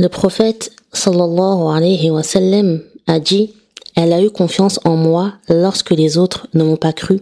[0.00, 3.54] Le prophète sallallahu alayhi wa sallam a dit
[3.96, 7.18] Elle a eu confiance en moi lorsque les autres ne m'ont pas cru.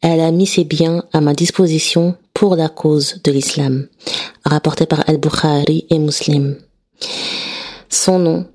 [0.00, 3.86] Elle a mis ses biens à ma disposition pour la cause de l'islam.
[4.46, 6.56] Rapporté par Al-Bukhari et Muslim.
[7.90, 8.46] Son nom,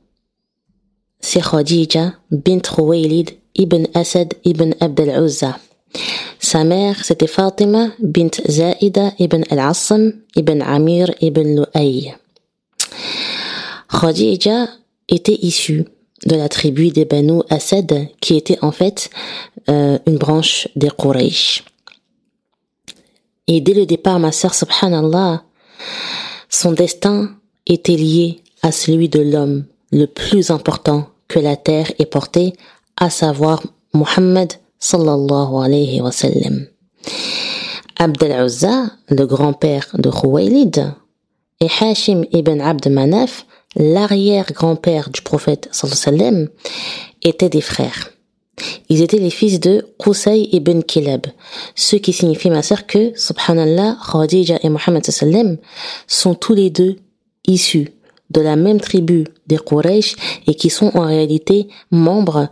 [1.20, 5.60] c'est Khadija bint Khuwaylid ibn Asad ibn Abd al-Uzza.
[6.40, 12.16] Sa mère, c'était Fatima bint Zaida ibn al-Assam ibn Amir ibn Lu'ay.
[13.92, 14.68] Khadija
[15.10, 15.86] était issue
[16.26, 19.10] de la tribu des Banu Asad, qui était en fait
[19.70, 21.64] euh, une branche des Quraysh.
[23.48, 25.44] Et dès le départ, ma sœur, subhanallah,
[26.50, 27.32] son destin
[27.66, 32.54] était lié à celui de l'homme le plus important que la terre ait porté,
[32.98, 33.64] à savoir
[33.94, 36.68] Muhammad sallallahu alayhi wa sallam.
[37.98, 40.94] Abd al-Uzza, le grand-père de Khuwaylid,
[41.60, 46.50] et Hashim ibn Abd Manaf, l'arrière-grand-père du prophète sallam,
[47.22, 48.12] étaient des frères.
[48.90, 51.28] Ils étaient les fils de Qusay ibn Kilab,
[51.76, 55.58] ce qui signifie, ma sœur, que, subhanallah, Khadija et Mohammed sallam
[56.08, 56.98] sont tous les deux
[57.48, 57.92] issus
[58.32, 60.16] de la même tribu des Quraysh
[60.48, 62.48] et qui sont en réalité membres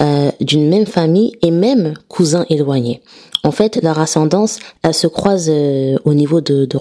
[0.00, 3.02] euh, d'une même famille et même cousins éloignés.
[3.44, 6.78] En fait, leur ascendance, elle se croise euh, au niveau de, de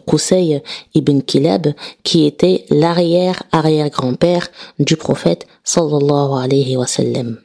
[0.93, 7.39] ibn Kilab, qui était l'arrière-arrière-grand-père du prophète sallallahu alayhi wa sallam.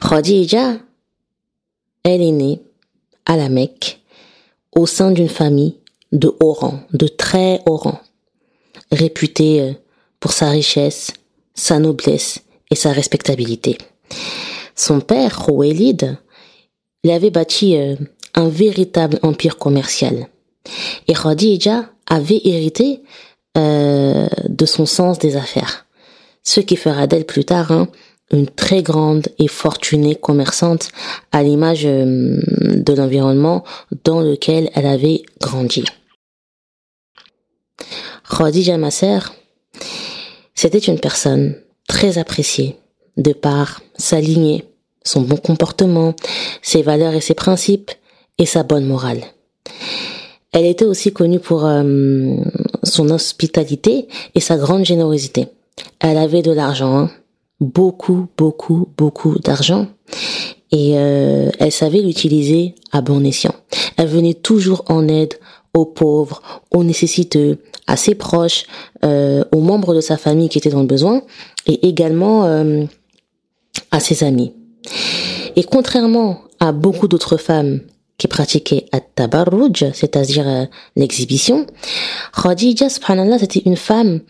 [0.00, 0.74] Khadija,
[2.02, 2.60] elle est née
[3.26, 4.00] à la Mecque,
[4.74, 5.76] au sein d'une famille
[6.12, 8.00] de haut rang, de très haut rang,
[8.94, 9.72] réputée euh,
[10.20, 11.12] pour sa richesse,
[11.54, 13.76] sa noblesse et sa respectabilité.
[14.74, 16.16] Son père, Khuwaylid,
[17.02, 17.96] il avait bâti euh,
[18.34, 20.28] un véritable empire commercial.
[21.06, 23.02] Et Khadija avait hérité
[23.56, 25.86] euh, de son sens des affaires,
[26.42, 27.88] ce qui fera d'elle plus tard hein,
[28.32, 30.88] une très grande et fortunée commerçante
[31.30, 33.62] à l'image de l'environnement
[34.04, 35.84] dans lequel elle avait grandi.
[38.28, 39.34] Khadija, ma sœur,
[40.54, 41.56] c'était une personne
[41.88, 42.76] très appréciée
[43.16, 44.64] de par sa lignée,
[45.04, 46.14] son bon comportement,
[46.62, 47.90] ses valeurs et ses principes
[48.38, 49.22] et sa bonne morale.
[50.52, 52.36] Elle était aussi connue pour euh,
[52.82, 55.48] son hospitalité et sa grande générosité.
[55.98, 57.10] Elle avait de l'argent, hein.
[57.60, 59.88] beaucoup, beaucoup, beaucoup d'argent.
[60.70, 63.54] Et euh, elle savait l'utiliser à bon escient.
[63.96, 65.34] Elle venait toujours en aide
[65.72, 68.64] aux pauvres, aux nécessiteux, à ses proches,
[69.04, 71.22] euh, aux membres de sa famille qui étaient dans le besoin,
[71.66, 72.44] et également
[73.90, 74.52] à ses amis.
[75.56, 77.80] Et contrairement à beaucoup d'autres femmes
[78.18, 80.64] qui pratiquaient at-tabarruj, c'est-à-dire euh,
[80.96, 81.66] l'exhibition,
[82.32, 84.20] Khadija, subhanallah, c'était une femme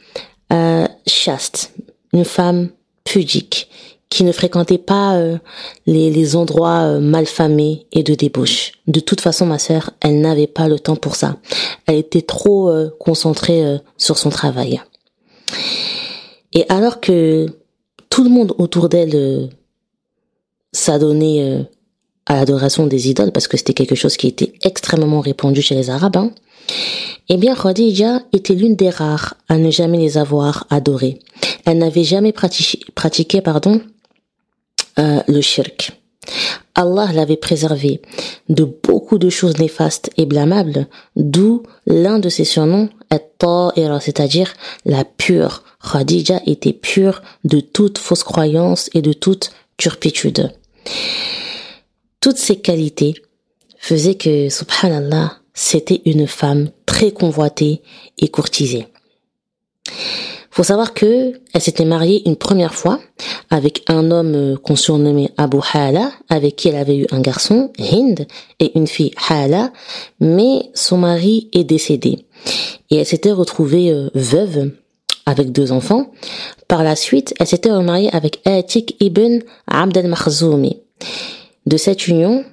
[0.53, 1.73] euh, chaste,
[2.13, 2.71] une femme
[3.05, 3.69] pudique,
[4.11, 5.39] qui ne fréquentait pas euh,
[5.87, 8.73] les, les, endroits euh, malfamés et de débauche.
[8.87, 11.37] De toute façon, ma sœur, elle n'avait pas le temps pour ça.
[11.87, 14.81] Elle était trop concentrée sur son travail.
[16.53, 17.47] Et alors que
[18.09, 19.51] tout le monde autour d'elle
[20.75, 21.63] s'adonner euh,
[22.27, 25.89] à l'adoration des idoles parce que c'était quelque chose qui était extrêmement répandu chez les
[25.89, 26.17] Arabes.
[26.17, 26.31] Hein.
[27.29, 31.21] Eh bien, Khadija était l'une des rares à ne jamais les avoir adorés.
[31.65, 33.81] Elle n'avait jamais pratiqué, pratiqué pardon,
[34.99, 35.93] euh, le shirk.
[36.75, 38.03] Allah l'avait préservé
[38.49, 40.87] de beaucoup de choses néfastes et blâmables,
[41.17, 43.25] d'où l'un de ses surnoms est
[44.01, 44.55] c'est-à-dire
[44.85, 45.63] la pure.
[45.83, 50.53] Khadija était pure de toute fausse croyance et de toute turpitude.
[52.21, 53.15] Toutes ces qualités
[53.79, 57.81] faisaient que, subhanallah, c'était une femme très convoitée
[58.19, 58.89] et courtisée.
[60.51, 63.01] Faut savoir que elle s'était mariée une première fois
[63.51, 68.27] avec un homme qu'on surnommait Abu Hala, avec qui elle avait eu un garçon, Hind,
[68.61, 69.73] et une fille, Hala,
[70.21, 72.27] mais son mari est décédé.
[72.91, 74.71] Et elle s'était retrouvée euh, veuve
[75.27, 76.13] avec deux enfants.
[76.69, 80.79] Par la suite, elle s'était remariée avec Atik ibn Abd al-Makhzoumi.
[81.67, 82.45] De cette union,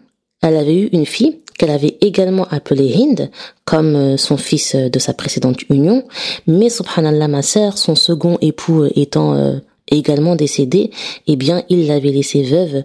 [0.41, 3.29] elle avait eu une fille qu'elle avait également appelée Hind,
[3.65, 6.05] comme euh, son fils de sa précédente union.
[6.47, 10.89] Mais subhanallah, ma sœur, son second époux étant euh, également décédé,
[11.27, 12.83] eh bien, il l'avait laissée veuve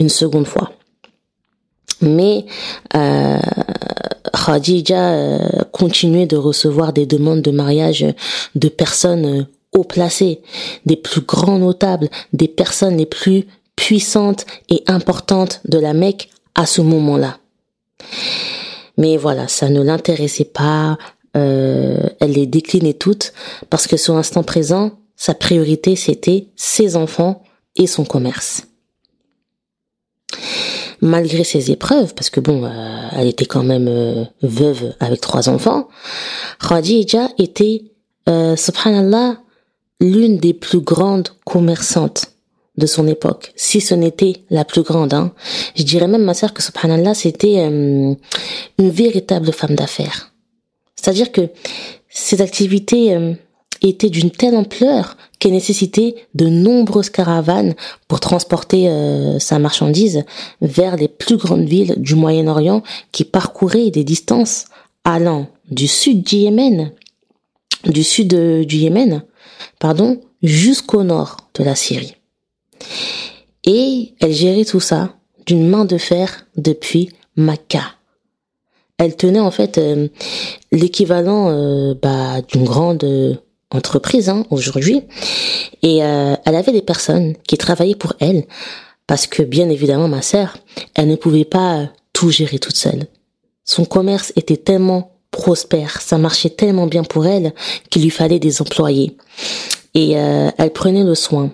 [0.00, 0.72] une seconde fois.
[2.00, 2.46] Mais
[2.96, 3.38] euh,
[4.32, 5.38] Khadija euh,
[5.70, 8.06] continuait de recevoir des demandes de mariage
[8.54, 10.40] de personnes haut placées,
[10.86, 13.44] des plus grands notables, des personnes les plus
[13.76, 17.36] puissante et importante de la Mecque à ce moment-là.
[18.96, 20.96] Mais voilà, ça ne l'intéressait pas
[21.36, 23.32] euh, elle les déclinait toutes
[23.68, 27.42] parce que sur l'instant présent, sa priorité c'était ses enfants
[27.76, 28.62] et son commerce.
[31.00, 35.48] Malgré ses épreuves, parce que bon, euh, elle était quand même euh, veuve avec trois
[35.48, 35.88] enfants,
[36.66, 37.82] Khadija était,
[38.26, 39.38] subhanallah,
[40.00, 42.33] l'une des plus grandes commerçantes
[42.76, 45.14] de son époque, si ce n'était la plus grande.
[45.14, 45.32] Hein.
[45.76, 48.14] Je dirais même, ma sœur, que subhanallah, c'était euh,
[48.78, 50.32] une véritable femme d'affaires.
[50.96, 51.48] C'est-à-dire que
[52.08, 53.34] ses activités euh,
[53.82, 57.74] étaient d'une telle ampleur qu'elle nécessitait de nombreuses caravanes
[58.08, 60.24] pour transporter euh, sa marchandise
[60.60, 62.82] vers les plus grandes villes du Moyen-Orient
[63.12, 64.66] qui parcouraient des distances
[65.04, 66.92] allant du sud du Yémen,
[67.84, 68.34] du sud
[68.64, 69.22] du Yémen,
[69.78, 72.16] pardon, jusqu'au nord de la Syrie.
[73.64, 75.14] Et elle gérait tout ça
[75.46, 77.94] d'une main de fer depuis Makkah.
[78.98, 80.08] Elle tenait en fait euh,
[80.70, 83.34] l'équivalent euh, bah, d'une grande euh,
[83.70, 85.02] entreprise hein, aujourd'hui.
[85.82, 88.44] Et elle avait des personnes qui travaillaient pour elle
[89.06, 90.56] parce que bien évidemment ma sœur,
[90.94, 93.06] elle ne pouvait pas tout gérer toute seule.
[93.64, 97.52] Son commerce était tellement prospère, ça marchait tellement bien pour elle
[97.90, 99.16] qu'il lui fallait des employés.
[99.94, 101.52] Et euh, elle prenait le soin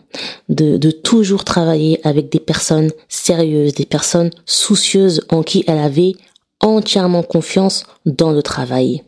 [0.49, 6.15] de, toujours travailler avec des personnes sérieuses, des personnes soucieuses en qui elle avait
[6.61, 9.03] entièrement confiance dans le travail.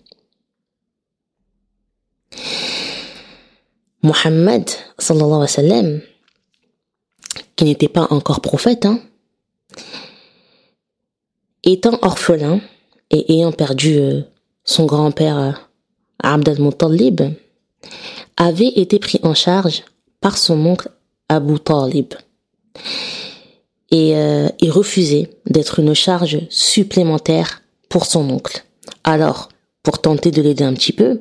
[4.03, 4.69] Mohammed,
[4.99, 6.01] sallallahu alayhi wa
[7.57, 9.01] qui n'était pas encore prophète, hein,
[11.63, 12.61] étant orphelin
[13.11, 14.23] et ayant perdu euh,
[14.65, 15.53] son grand-père euh,
[16.23, 17.21] Abd al-Muttalib,
[18.37, 19.85] avait été pris en charge
[20.21, 20.91] par son oncle
[21.29, 22.15] Abu Talib
[23.91, 28.65] et euh, il refusait d'être une charge supplémentaire pour son oncle.
[29.05, 29.51] Alors,
[29.83, 31.21] pour tenter de l'aider un petit peu,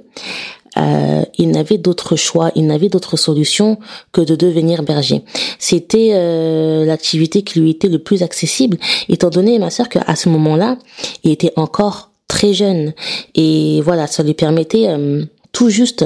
[0.78, 3.78] euh, il n'avait d'autre choix, il n'avait d'autre solution
[4.14, 5.24] que de devenir berger.
[5.60, 8.78] C'était euh, l'activité qui lui était le plus accessible,
[9.10, 10.78] étant donné, ma sœur, qu'à ce moment-là,
[11.24, 12.94] il était encore très jeune.
[13.36, 16.06] Et voilà, ça lui permettait euh, tout juste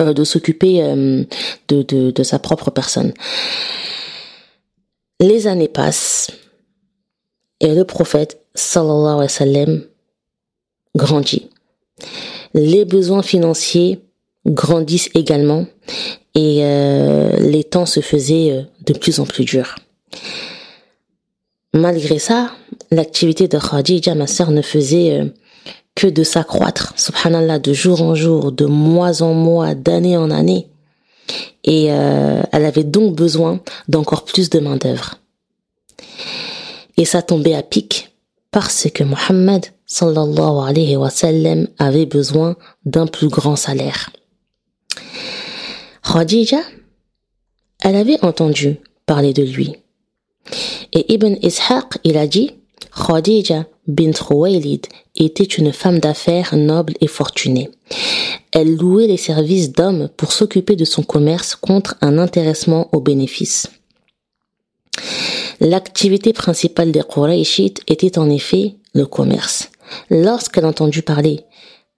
[0.00, 1.24] euh, de s'occuper euh,
[1.68, 3.12] de, sa propre personne.
[5.20, 6.30] Les années passent
[7.60, 9.82] et le prophète sallallahu alayhi
[10.94, 11.50] grandit.
[12.54, 14.00] Les besoins financiers
[14.46, 15.66] grandissent également
[16.34, 19.74] et euh, les temps se faisaient de plus en plus durs.
[21.74, 22.52] Malgré ça,
[22.90, 25.32] l'activité de Khadija, ma sœur, ne faisait
[25.98, 30.68] que de s'accroître, subhanallah, de jour en jour, de mois en mois, d'année en année.
[31.64, 35.16] Et euh, elle avait donc besoin d'encore plus de main d'œuvre.
[36.96, 38.14] Et ça tombait à pic
[38.52, 42.54] parce que Mohammed sallallahu alayhi wa sallam avait besoin
[42.84, 44.10] d'un plus grand salaire.
[46.04, 46.60] Khadija,
[47.82, 49.74] elle avait entendu parler de lui.
[50.92, 52.52] Et Ibn Ishaq, il a dit,
[52.94, 54.12] Khadija bint
[55.16, 57.70] était une femme d'affaires noble et fortunée.
[58.52, 63.70] Elle louait les services d'hommes pour s'occuper de son commerce contre un intéressement aux bénéfices.
[65.60, 69.70] L'activité principale des Qurayshites était en effet le commerce.
[70.10, 71.40] Lorsqu'elle entendit parler,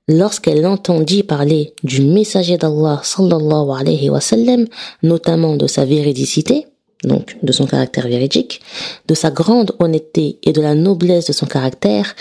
[0.08, 4.66] lorsqu'elle entendit parler du messager d'Allah sallallahu alayhi wa sallam,
[5.02, 6.66] notamment de sa véridicité,
[7.04, 8.60] donc de son caractère véridique,
[9.08, 12.14] de sa grande honnêteté et de la noblesse de son caractère,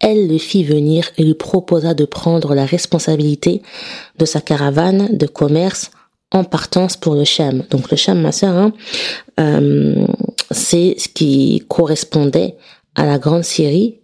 [0.00, 3.62] elle le fit venir et lui proposa de prendre la responsabilité
[4.18, 5.90] de sa caravane de commerce
[6.32, 7.62] en partance pour le Cham.
[7.70, 8.72] Donc le Cham, ma sœur, hein,
[9.40, 10.06] euh,
[10.50, 12.56] c'est ce qui correspondait
[12.94, 13.96] à la grande Syrie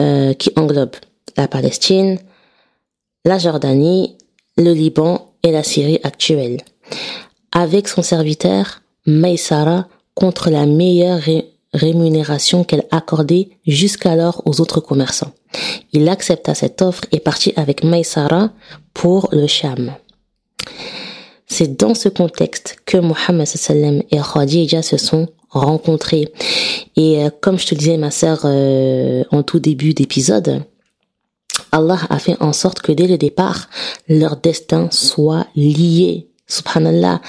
[0.00, 0.96] euh, qui englobe
[1.36, 2.18] la Palestine,
[3.24, 4.16] la Jordanie,
[4.56, 6.58] le Liban et la Syrie actuelle.
[7.52, 11.22] Avec son serviteur Maïsara contre la meilleure
[11.72, 15.32] rémunération qu'elle accordait jusqu'alors aux autres commerçants.
[15.92, 18.50] Il accepta cette offre et partit avec Maïsara
[18.94, 19.94] pour le Sham.
[21.46, 26.30] C'est dans ce contexte que Mohammed sallam et Khadija se sont rencontrés.
[26.96, 30.62] Et euh, comme je te disais, ma sœur, euh, en tout début d'épisode,
[31.72, 33.68] Allah a fait en sorte que dès le départ,
[34.08, 36.28] leur destin soit lié.
[36.48, 37.20] Subhanallah.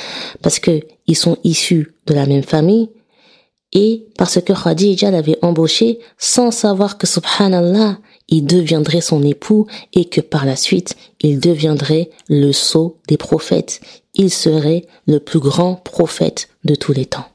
[0.41, 2.89] Parce que ils sont issus de la même famille,
[3.71, 10.05] et parce que Khadija l'avait embauché sans savoir que subhanallah, il deviendrait son époux et
[10.05, 13.81] que par la suite, il deviendrait le sceau des prophètes.
[14.15, 17.27] Il serait le plus grand prophète de tous les temps.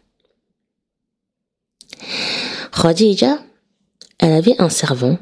[2.72, 3.38] Khadija,
[4.18, 5.18] elle avait un servant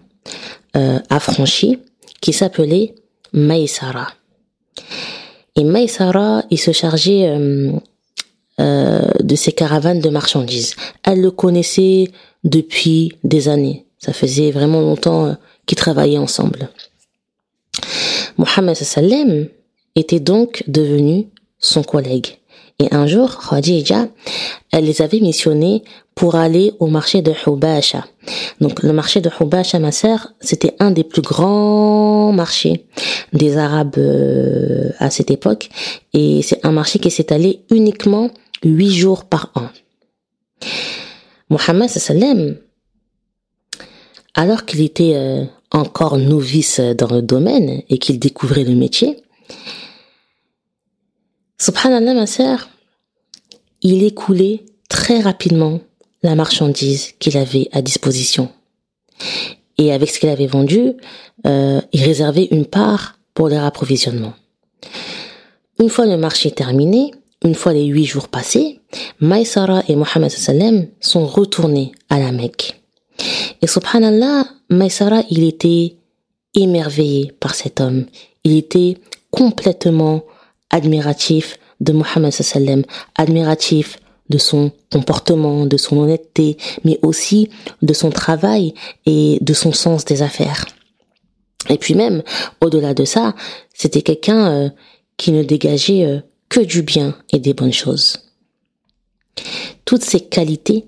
[0.77, 1.79] euh, affranchi
[2.21, 2.95] qui s'appelait
[3.33, 4.09] Maïsara.
[5.57, 7.73] Et Maïsara, il se chargeait euh,
[8.61, 10.75] euh, de ses caravanes de marchandises.
[11.03, 12.11] Elle le connaissait
[12.45, 13.85] depuis des années.
[13.99, 15.33] Ça faisait vraiment longtemps euh,
[15.67, 16.71] qu'ils travaillaient ensemble.
[18.39, 19.49] Mohammed sallam
[19.95, 21.29] était donc devenu
[21.59, 22.39] son collègue.
[22.79, 24.09] Et un jour, Khadija,
[24.73, 28.07] elle les avait missionnés pour aller au marché de Hubasha.
[28.61, 32.87] Donc le marché de Hubasha, ma sœur, c'était un des plus grands marchés
[33.33, 35.69] des Arabes euh, à cette époque.
[36.13, 38.31] Et c'est un marché qui s'est allé uniquement
[38.63, 39.69] huit jours par an.
[41.49, 42.57] Mohammed sallam,
[44.35, 49.23] alors qu'il était euh, encore novice dans le domaine et qu'il découvrait le métier,
[51.59, 52.69] subhanallah ma sœur,
[53.83, 55.81] il écoulait très rapidement
[56.23, 58.49] la marchandise qu'il avait à disposition.
[59.79, 60.93] Et avec ce qu'il avait vendu,
[61.47, 64.35] euh, il réservait une part pour leur approvisionnement.
[65.81, 67.13] Une fois le marché terminé,
[67.45, 68.81] une fois les huit jours passés,
[69.21, 72.81] Maïsara et Mohammed sallam sont retournés à la Mecque.
[73.61, 75.97] Et subhanallah, Maïsara, il était
[76.55, 78.07] émerveillé par cet homme.
[78.45, 78.99] Il était
[79.31, 80.23] complètement
[80.71, 82.85] admiratif de Mohammed sallam,
[83.17, 83.99] admiratif
[84.29, 87.51] de son comportement, de son honnêteté, mais aussi
[87.83, 88.75] de son travail
[89.07, 90.67] et de son sens des affaires.
[91.69, 92.23] Et puis même,
[92.61, 93.35] au-delà de ça,
[93.75, 94.69] c'était quelqu'un euh,
[95.17, 98.19] qui ne dégageait euh, que du bien et des bonnes choses.
[99.85, 100.87] Toutes ces qualités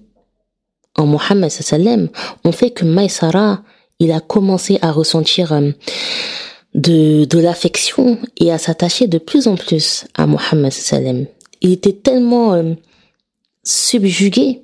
[0.96, 2.08] en Mohammed sallam
[2.44, 3.62] ont fait que Maïsara,
[3.98, 5.70] il a commencé à ressentir euh,
[6.74, 11.26] de, de l'affection et à s'attacher de plus en plus à Mohammed sallam.
[11.60, 12.74] Il était tellement
[13.64, 14.62] subjugué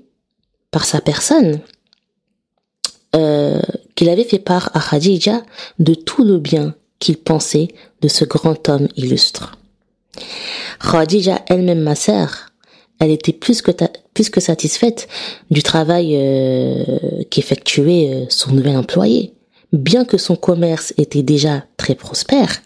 [0.71, 1.61] par sa personne
[3.17, 3.61] euh,
[3.97, 5.43] qu'il avait fait part à Khadija
[5.79, 7.69] de tout le bien qu'il pensait
[8.03, 9.59] de ce grand homme illustre.
[10.81, 12.51] Khadija elle-même ma sœur,
[13.01, 13.73] elle était plus que,
[14.15, 15.09] plus que satisfaite
[15.51, 16.85] du travail euh,
[17.31, 19.35] qu'effectuait euh, son nouvel employé.
[19.73, 22.61] Bien que son commerce était déjà très prospère,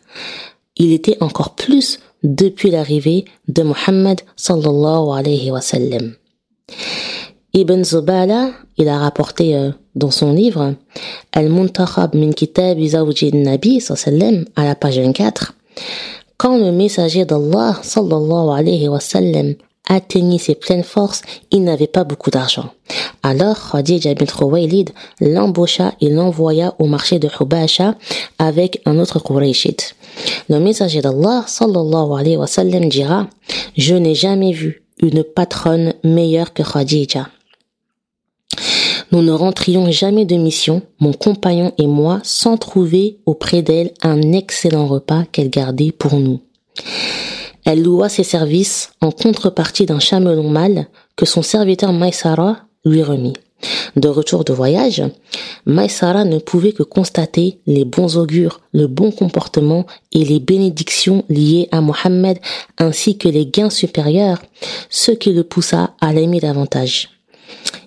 [0.77, 6.15] il était encore plus depuis l'arrivée de Muhammad sallallahu alayhi wa sallam.
[7.53, 10.75] Ibn Zubala, il a rapporté euh, dans son livre
[11.33, 15.55] Al-Muntakhab min Kitab Nabi sallam à la page 24
[16.37, 19.55] quand le messager d'Allah sallallahu alayhi wa sallam
[19.89, 22.71] atteignit ses pleines forces, il n'avait pas beaucoup d'argent.
[23.23, 24.91] Alors Khadija bin Khuwaylid
[25.21, 27.95] l'embaucha et l'envoya au marché de Hubasha
[28.39, 29.95] avec un autre Qurayshite.
[30.49, 33.29] Le messager d'Allah sallallahu alayhi wa sallam dira
[33.77, 37.29] Je n'ai jamais vu une patronne meilleure que Khadija.
[39.13, 44.33] Nous ne rentrions jamais de mission, mon compagnon et moi, sans trouver auprès d'elle un
[44.33, 46.41] excellent repas qu'elle gardait pour nous.
[47.65, 53.35] Elle loua ses services en contrepartie d'un chamelon mâle que son serviteur Maïsara lui remit.
[53.97, 55.03] De retour de voyage,
[55.67, 61.69] Maïsara ne pouvait que constater les bons augures, le bon comportement et les bénédictions liées
[61.73, 62.39] à Mohammed
[62.79, 64.43] ainsi que les gains supérieurs,
[64.91, 67.11] ce qui le poussa à l'aimer davantage.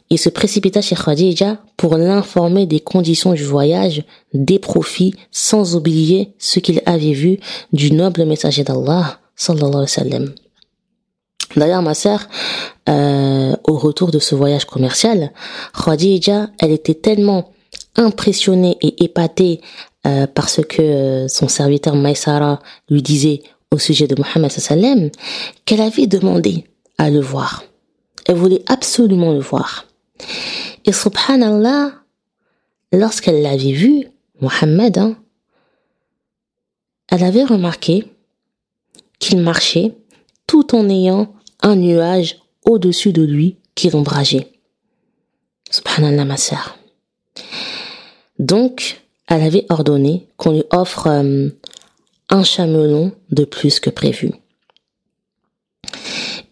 [0.10, 4.04] Il se précipita chez Khadija pour l'informer des conditions du voyage,
[4.34, 7.40] des profits, sans oublier ce qu'il avait vu
[7.74, 10.34] du noble messager d'Allah, sallallahu alayhi wa sallam.
[11.58, 12.28] D'ailleurs, ma sœur,
[12.88, 15.32] euh, au retour de ce voyage commercial,
[15.74, 17.52] Khadija, elle était tellement
[17.96, 19.62] impressionnée et épatée
[20.06, 25.10] euh, par ce que euh, son serviteur Maïsara lui disait au sujet de Mohammed sallam
[25.66, 26.66] qu'elle avait demandé
[27.00, 27.64] à le voir.
[28.28, 29.86] Elle voulait absolument le voir.
[30.86, 31.92] Et subhanallah,
[32.94, 34.08] lorsqu'elle l'avait vu,
[34.42, 35.16] Mohammed, hein,
[37.10, 38.06] elle avait remarqué
[39.18, 39.96] qu'il marchait
[40.46, 44.52] tout en ayant un nuage au-dessus de lui qui l'ombrageait.
[45.70, 46.78] Subhanallah, ma sœur.
[48.40, 51.50] Donc, elle avait ordonné qu'on lui offre euh,
[52.30, 54.32] un chamelon de plus que prévu.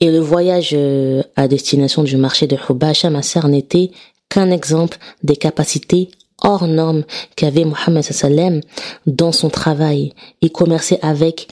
[0.02, 3.92] Et le voyage euh, à destination du marché de Hubasha, ma sœur, n'était
[4.30, 6.10] qu'un exemple des capacités
[6.42, 8.62] hors normes qu'avait Mohammed sallam
[9.08, 10.14] dans son travail.
[10.42, 11.48] Il commerçait avec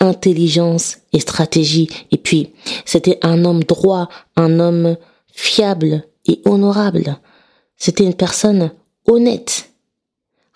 [0.00, 1.88] intelligence et stratégie.
[2.10, 2.50] Et puis,
[2.84, 4.96] c'était un homme droit, un homme
[5.32, 7.18] fiable et honorable.
[7.76, 8.72] C'était une personne
[9.06, 9.70] honnête.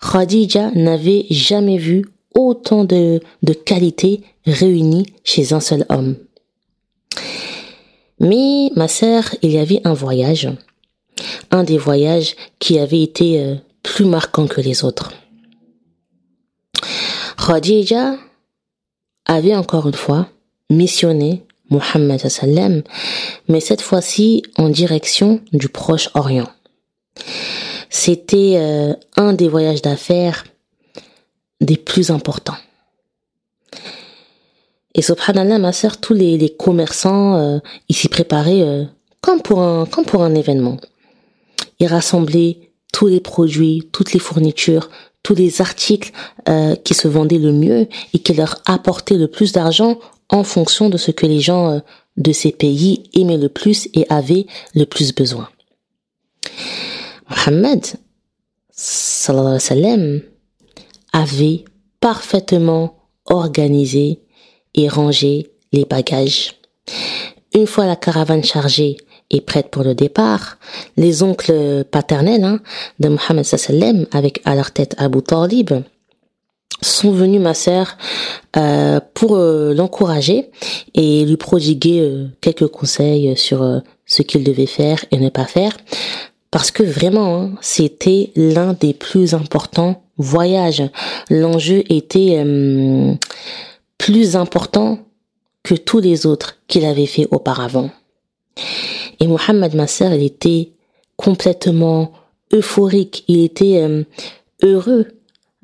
[0.01, 6.17] Khadija n'avait jamais vu autant de, de qualités réunies chez un seul homme.
[8.19, 10.49] Mais ma sœur, il y avait un voyage,
[11.51, 15.11] un des voyages qui avait été euh, plus marquant que les autres.
[17.37, 18.15] Khadija
[19.25, 20.27] avait encore une fois
[20.69, 22.83] missionné Mohammed sallam,
[23.47, 26.49] mais cette fois-ci en direction du Proche-Orient.
[27.89, 30.45] C'était euh, un des voyages d'affaires
[31.61, 32.57] des plus importants.
[34.93, 38.85] Et subhanallah, ma sœur, tous les, les commerçants, euh, ils s'y préparaient euh,
[39.21, 40.77] comme pour un comme pour un événement.
[41.79, 42.64] Ils rassemblaient
[42.95, 44.89] tous les produits, toutes les fournitures,
[45.21, 46.13] tous les articles
[46.47, 49.99] euh, qui se vendaient le mieux et qui leur apportaient le plus d'argent
[50.29, 51.79] en fonction de ce que les gens euh,
[52.15, 55.49] de ces pays aimaient le plus et avaient le plus besoin.
[57.29, 57.85] Mohammed
[58.71, 60.21] sallallahu alayhi
[61.13, 61.65] wa avait
[61.99, 64.21] parfaitement organisé
[64.73, 66.55] et rangé les bagages.
[67.53, 68.95] Une fois la caravane chargée
[69.41, 70.57] prête pour le départ,
[70.97, 72.59] les oncles paternels hein,
[72.99, 75.71] de Mohammed sallam avec à leur tête Abu Talib
[76.81, 77.97] sont venus ma sœur
[78.57, 80.49] euh, pour euh, l'encourager
[80.93, 85.75] et lui prodiguer euh, quelques conseils sur ce qu'il devait faire et ne pas faire.
[86.51, 90.83] Parce que vraiment hein, c'était l'un des plus importants voyages.
[91.29, 92.41] L'enjeu était
[93.97, 94.99] plus important
[95.63, 97.89] que tous les autres qu'il avait fait auparavant
[99.19, 100.71] et Mohamed ma sœur il était
[101.15, 102.11] complètement
[102.53, 103.85] euphorique il était
[104.63, 105.07] heureux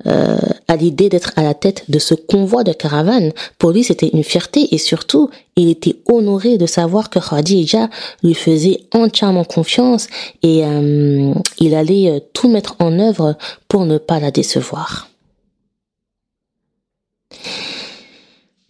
[0.06, 3.30] euh, à l'idée d'être à la tête de ce convoi de caravane.
[3.58, 7.88] Pour lui, c'était une fierté et surtout, il était honoré de savoir que Khadija
[8.24, 10.08] lui faisait entièrement confiance
[10.42, 13.36] et euh, il allait euh, tout mettre en œuvre
[13.68, 15.08] pour ne pas la décevoir.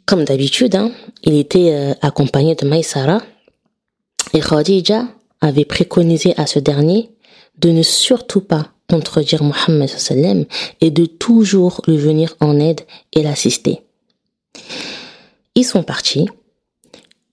[0.05, 0.91] Comme d'habitude, hein,
[1.23, 3.23] il était accompagné de Maïsara
[4.33, 5.05] et Khadija
[5.41, 7.11] avait préconisé à ce dernier
[7.59, 9.91] de ne surtout pas contredire Mohammed
[10.81, 13.83] et de toujours lui venir en aide et l'assister.
[15.55, 16.29] Ils sont partis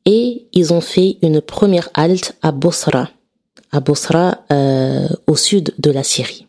[0.06, 3.10] et ils ont fait une première halte à Bosra,
[3.72, 6.48] à Bosra euh, au sud de la Syrie.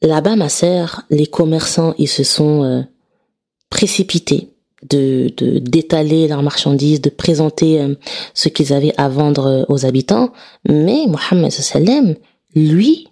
[0.00, 2.82] Là-bas, ma sœur, les commerçants, ils se sont euh,
[3.70, 4.51] précipités
[4.88, 7.94] de d'étaler leurs marchandises, de présenter euh,
[8.34, 10.32] ce qu'ils avaient à vendre aux habitants,
[10.68, 12.14] mais Mohammed sallam,
[12.54, 13.08] lui,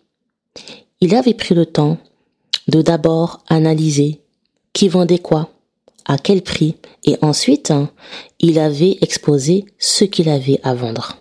[1.00, 1.98] il avait pris le temps
[2.68, 4.20] de d'abord analyser
[4.72, 5.50] qui vendait quoi,
[6.06, 7.90] à quel prix, et ensuite, hein,
[8.38, 11.16] il avait exposé ce qu'il avait à vendre.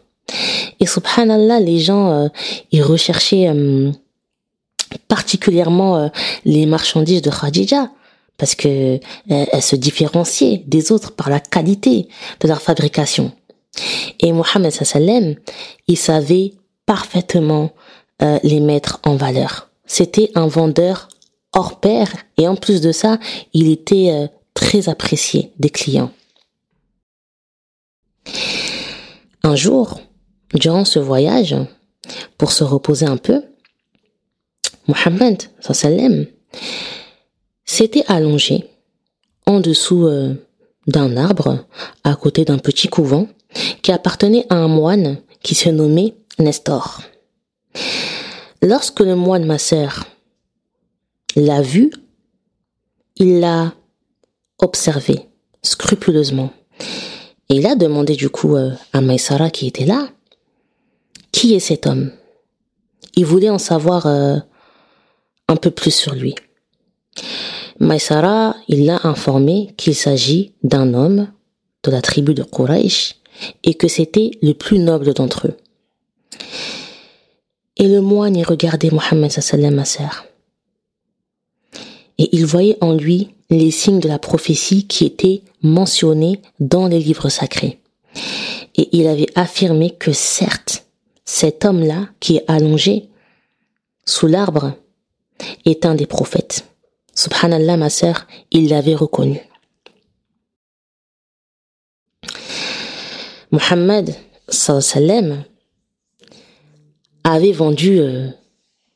[0.80, 2.28] Et subhanallah, les gens, euh,
[2.72, 3.92] ils recherchaient euh,
[5.08, 6.08] particulièrement euh,
[6.46, 7.90] les marchandises de Khadija,
[8.40, 9.00] parce que
[9.30, 12.08] elles se différenciaient des autres par la qualité
[12.40, 13.32] de leur fabrication.
[14.20, 15.36] Et Mohammed sallam,
[15.88, 16.54] il savait
[16.88, 17.72] parfaitement
[18.44, 21.10] les mettre en valeur c'était un vendeur
[21.52, 23.18] hors pair et en plus de ça,
[23.54, 26.12] il était euh, très apprécié des clients.
[29.44, 30.00] Un jour,
[30.54, 31.56] durant ce voyage,
[32.38, 33.42] pour se reposer un peu,
[34.88, 36.28] Mohammed sallam
[37.70, 38.66] s'était allongé
[39.46, 40.34] en dessous euh,
[40.88, 41.66] d'un arbre
[42.04, 43.28] à côté d'un petit couvent
[43.84, 47.02] qui appartenait à un moine qui se nommait Nestor.
[48.64, 50.06] Lorsque le moine ma sœur
[51.36, 51.92] l'a vu,
[53.18, 53.74] il l'a
[54.58, 55.28] observé
[55.62, 56.52] scrupuleusement.
[57.50, 60.10] Et il a demandé du coup euh, à Maïsara qui était là,
[61.32, 62.12] qui est cet homme?
[63.16, 64.38] Il voulait en savoir euh,
[65.48, 66.36] un peu plus sur lui.
[67.80, 71.30] Maïsara, il l'a informé qu'il s'agit d'un homme
[71.84, 73.16] de la tribu de Quraysh
[73.64, 75.58] et que c'était le plus noble d'entre eux.
[77.78, 80.26] Et le moine regardait Mohammed sallam ma sœur.
[82.18, 87.00] Et il voyait en lui les signes de la prophétie qui étaient mentionnés dans les
[87.00, 87.80] livres sacrés.
[88.76, 90.86] Et il avait affirmé que certes,
[91.24, 93.08] cet homme-là qui est allongé
[94.06, 94.74] sous l'arbre
[95.66, 96.66] est un des prophètes.
[97.20, 99.42] Subhanallah, ma sœur, il l'avait reconnu.
[103.52, 104.16] Mohammed
[107.26, 108.30] avait vendu euh,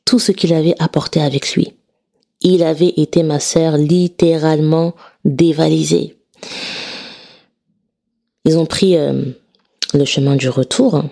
[0.06, 1.74] tout ce qu'il avait apporté avec lui.
[2.40, 4.94] Il avait été, ma sœur, littéralement
[5.26, 6.16] dévalisé.
[8.46, 9.22] Ils ont pris euh,
[9.92, 11.04] le chemin du retour.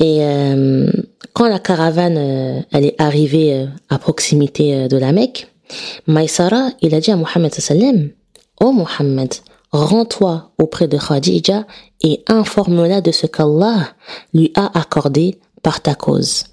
[0.00, 0.90] Et euh,
[1.34, 5.48] quand la caravane elle est arrivée à proximité de la Mecque,
[6.06, 8.10] Maïsara, il a dit à Mohammed sallam,
[8.60, 9.34] Oh Mohammed,
[9.72, 11.66] rends-toi auprès de Khadija
[12.02, 13.88] et informe-la de ce qu'Allah
[14.32, 16.44] lui a accordé par ta cause.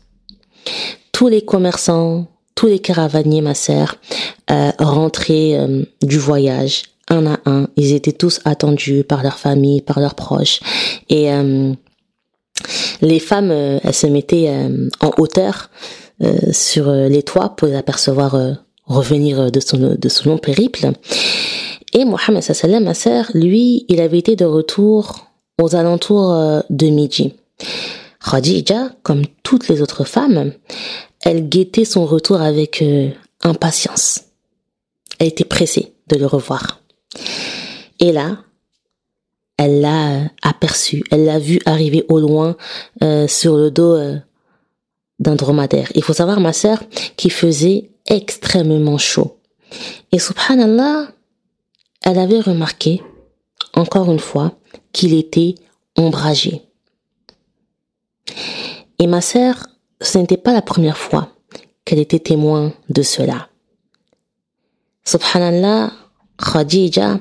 [1.12, 3.96] Tous les commerçants, tous les caravaniers, ma sœur,
[4.50, 7.68] euh, rentraient euh, du voyage un à un.
[7.76, 10.60] Ils étaient tous attendus par leur famille, par leurs proches.
[11.10, 11.74] Et euh,
[13.02, 14.52] les femmes, elles se mettaient
[15.00, 15.70] en hauteur
[16.52, 18.36] sur les toits pour les apercevoir
[18.86, 20.92] revenir de son, de son long périple.
[21.94, 25.28] Et Mohamed sallam, ma sœur, lui, il avait été de retour
[25.62, 27.34] aux alentours de midi.
[28.24, 30.54] Khadija, comme toutes les autres femmes,
[31.22, 33.10] elle guettait son retour avec euh,
[33.42, 34.22] impatience.
[35.20, 36.82] Elle était pressée de le revoir.
[38.00, 38.40] Et là,
[39.62, 42.58] elle l'a euh, aperçu, elle l'a vu arriver au loin
[43.04, 43.96] euh, sur le dos
[45.20, 45.92] d'un dromadaire.
[45.94, 46.82] Il faut savoir, ma sœur,
[47.16, 49.38] qu'il faisait extrêmement chaud.
[50.12, 51.12] Et subhanallah,
[52.02, 53.04] elle avait remarqué,
[53.74, 54.58] encore une fois,
[54.94, 55.54] qu'il était
[55.96, 56.64] ombragé.
[58.98, 59.68] Et ma sœur,
[60.02, 61.30] ce n'était pas la première fois
[61.86, 63.50] qu'elle était témoin de cela.
[65.04, 65.92] Subhanallah,
[66.40, 67.20] Khadija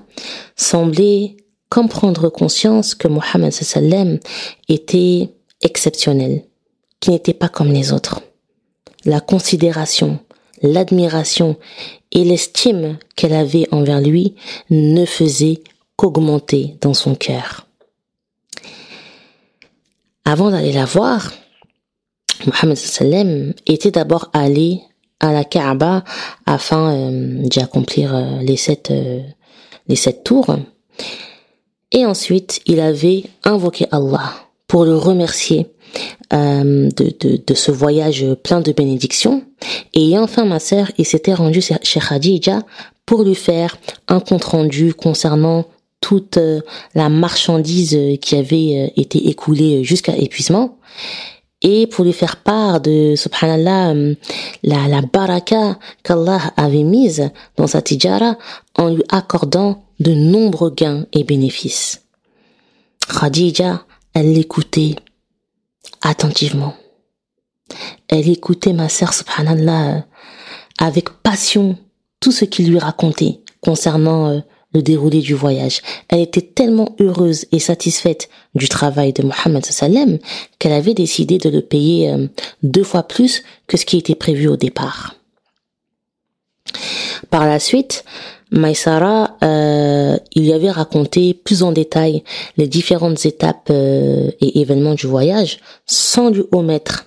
[0.56, 1.36] semblait
[1.70, 4.18] comprendre conscience que Mohammed sallam
[4.68, 5.30] était
[5.62, 6.44] exceptionnel,
[7.00, 8.20] qui n'était pas comme les autres.
[9.04, 10.18] La considération,
[10.62, 11.56] l'admiration
[12.12, 14.34] et l'estime qu'elle avait envers lui
[14.68, 15.62] ne faisaient
[15.96, 17.66] qu'augmenter dans son cœur.
[20.24, 21.32] Avant d'aller la voir,
[22.46, 24.80] Mohammed sallam était d'abord allé
[25.20, 26.04] à la Kaaba
[26.46, 29.20] afin euh, d'y accomplir euh, les sept euh,
[29.88, 30.56] les sept tours.
[31.92, 34.32] Et ensuite, il avait invoqué Allah
[34.66, 35.66] pour le remercier
[36.30, 39.42] de, de, de, ce voyage plein de bénédictions.
[39.94, 42.62] Et enfin, ma sœur, il s'était rendu chez Khadija
[43.04, 43.76] pour lui faire
[44.06, 45.64] un compte rendu concernant
[46.00, 46.38] toute
[46.94, 50.78] la marchandise qui avait été écoulée jusqu'à épuisement
[51.62, 54.14] et pour lui faire part de, subhanallah, euh,
[54.62, 58.36] la, la baraka qu'Allah avait mise dans sa tijara
[58.76, 62.02] en lui accordant de nombreux gains et bénéfices.
[63.08, 63.84] Khadija,
[64.14, 64.96] elle l'écoutait
[66.00, 66.74] attentivement.
[68.08, 70.06] Elle écoutait ma sœur, subhanallah,
[70.78, 71.78] avec passion
[72.18, 74.40] tout ce qu'il lui racontait concernant euh,
[74.72, 75.80] le déroulé du voyage.
[76.08, 80.18] Elle était tellement heureuse et satisfaite du travail de Mohammed sallam
[80.58, 82.28] qu'elle avait décidé de le payer euh,
[82.62, 85.16] deux fois plus que ce qui était prévu au départ.
[87.30, 88.04] Par la suite,
[88.50, 92.24] Maïsara, euh, il lui avait raconté plus en détail
[92.56, 97.06] les différentes étapes euh, et événements du voyage, sans lui omettre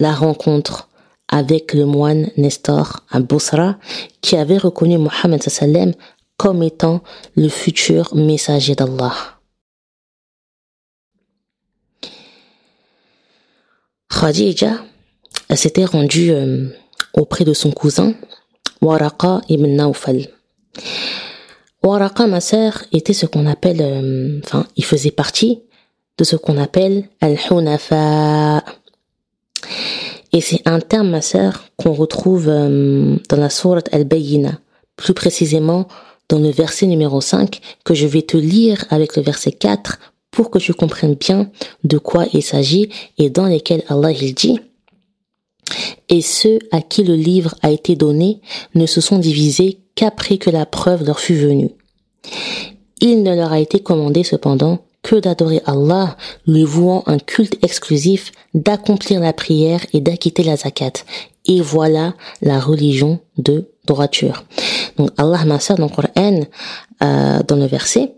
[0.00, 0.88] la rencontre
[1.28, 3.76] avec le moine Nestor à Bosra,
[4.22, 5.92] qui avait reconnu Mohammed sallam
[6.38, 7.02] comme étant
[7.36, 9.14] le futur messager d'Allah.
[14.08, 14.84] Khadija
[15.54, 16.68] s'était rendue euh,
[17.12, 18.14] auprès de son cousin
[18.80, 20.28] Waraqa ibn Nawfal.
[21.82, 25.60] Waraqa, ma sœur, était ce qu'on appelle, euh, enfin, il faisait partie
[26.18, 28.64] de ce qu'on appelle Al-Hunafa.
[30.32, 34.58] Et c'est un terme, ma sœur, qu'on retrouve euh, dans la sourate Al-Bayyina,
[34.96, 35.86] plus précisément
[36.28, 39.98] dans le verset numéro 5 que je vais te lire avec le verset 4
[40.30, 41.50] pour que tu comprennes bien
[41.84, 44.60] de quoi il s'agit et dans lesquels Allah il dit
[46.08, 48.40] et ceux à qui le livre a été donné
[48.74, 51.71] ne se sont divisés qu'après que la preuve leur fut venue.
[53.01, 56.15] Il ne leur a été commandé cependant que d'adorer Allah,
[56.47, 60.93] lui vouant un culte exclusif, d'accomplir la prière et d'acquitter la zakat.
[61.45, 64.45] Et voilà la religion de droiture.
[64.97, 66.39] Donc Allah m'a dans le Coran,
[67.03, 68.13] euh, dans le verset,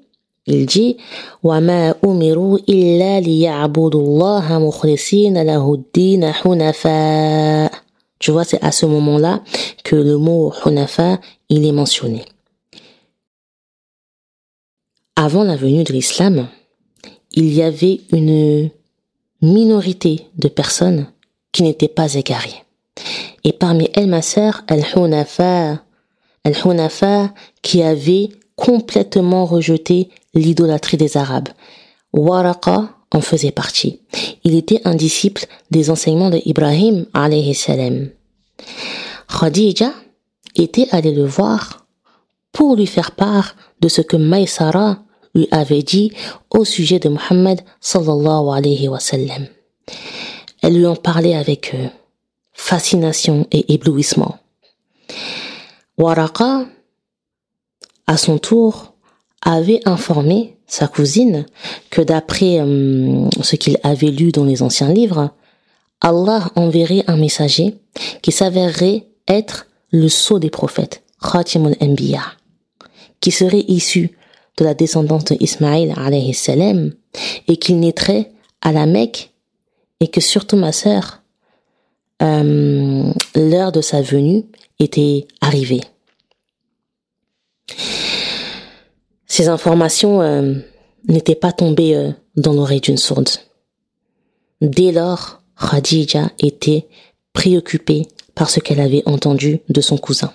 [0.47, 0.97] il dit
[1.43, 7.71] وَمَا أُمِرُوا إِلَّا لِيَعْبُدُوا اللَّهَ مُخْلِصِينَ لَهُ الدِّينَ حُنَفَاءَ
[8.20, 9.42] tu vois, c'est à ce moment-là
[9.82, 12.24] que le mot hunafa, il est mentionné.
[15.16, 16.48] Avant la venue de l'islam,
[17.32, 18.70] il y avait une
[19.42, 21.06] minorité de personnes
[21.52, 22.64] qui n'étaient pas égarées.
[23.44, 25.82] Et parmi elles, ma sœur, Al-Hunafa,
[26.44, 31.48] Al-Hunafa, qui avait complètement rejeté l'idolâtrie des Arabes.
[33.12, 34.00] En faisait partie.
[34.44, 38.08] Il était un disciple des enseignements de Ibrahim alayhi salam.
[39.28, 39.92] Khadija
[40.56, 41.86] était allée le voir
[42.52, 44.98] pour lui faire part de ce que Maïsara
[45.34, 46.12] lui avait dit
[46.50, 49.46] au sujet de Muhammad sallallahu alayhi wa sallam.
[50.62, 51.88] Elle lui en parlait avec eux
[52.60, 54.38] fascination et éblouissement.
[55.96, 56.66] Waraka,
[58.06, 58.89] à son tour,
[59.42, 61.46] avait informé sa cousine
[61.90, 65.30] que d'après euh, ce qu'il avait lu dans les anciens livres,
[66.00, 67.76] Allah enverrait un messager
[68.22, 72.22] qui s'avérerait être le sceau des prophètes, Khatimul Anbiya,
[73.20, 74.16] qui serait issu
[74.56, 76.92] de la descendance d'Ismaïl alayhi salam
[77.48, 78.30] et qu'il naîtrait
[78.62, 79.32] à la Mecque
[80.00, 81.22] et que surtout ma sœur,
[82.22, 84.44] euh, l'heure de sa venue
[84.78, 85.82] était arrivée.
[89.30, 90.54] Ces informations euh,
[91.06, 93.28] n'étaient pas tombées euh, dans l'oreille d'une sourde.
[94.60, 96.88] Dès lors, Khadija était
[97.32, 100.32] préoccupée par ce qu'elle avait entendu de son cousin.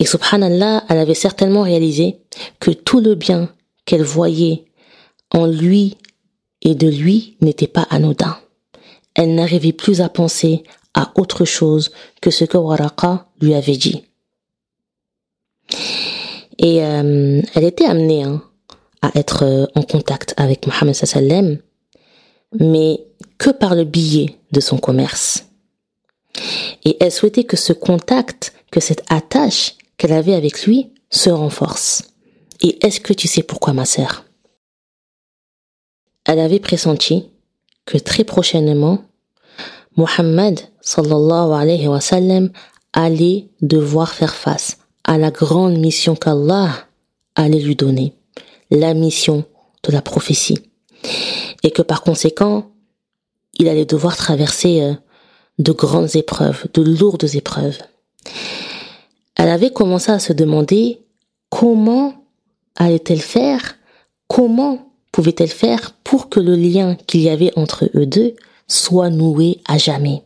[0.00, 2.18] Et subhanallah, elle avait certainement réalisé
[2.58, 3.48] que tout le bien
[3.84, 4.64] qu'elle voyait
[5.30, 5.96] en lui
[6.62, 8.36] et de lui n'était pas anodin.
[9.14, 14.02] Elle n'arrivait plus à penser à autre chose que ce que Waraka lui avait dit.
[16.58, 18.42] Et euh, elle était amenée hein,
[19.02, 21.58] à être euh, en contact avec Mohammed sallam,
[22.58, 23.04] mais
[23.38, 25.46] que par le billet de son commerce.
[26.84, 32.02] Et elle souhaitait que ce contact, que cette attache qu'elle avait avec lui se renforce.
[32.62, 34.24] Et est-ce que tu sais pourquoi, ma sœur?
[36.24, 37.30] Elle avait pressenti
[37.84, 39.04] que très prochainement,
[39.96, 42.50] Mohammed sallallahu alayhi wa sallam
[42.92, 46.70] allait devoir faire face à la grande mission qu'Allah
[47.36, 48.12] allait lui donner,
[48.70, 49.44] la mission
[49.84, 50.58] de la prophétie.
[51.62, 52.72] Et que par conséquent,
[53.54, 54.94] il allait devoir traverser euh,
[55.58, 57.78] de grandes épreuves, de lourdes épreuves.
[59.36, 61.00] Elle avait commencé à se demander
[61.50, 62.14] comment
[62.74, 63.76] allait-elle faire,
[64.26, 68.34] comment pouvait-elle faire pour que le lien qu'il y avait entre eux deux
[68.66, 70.22] soit noué à jamais.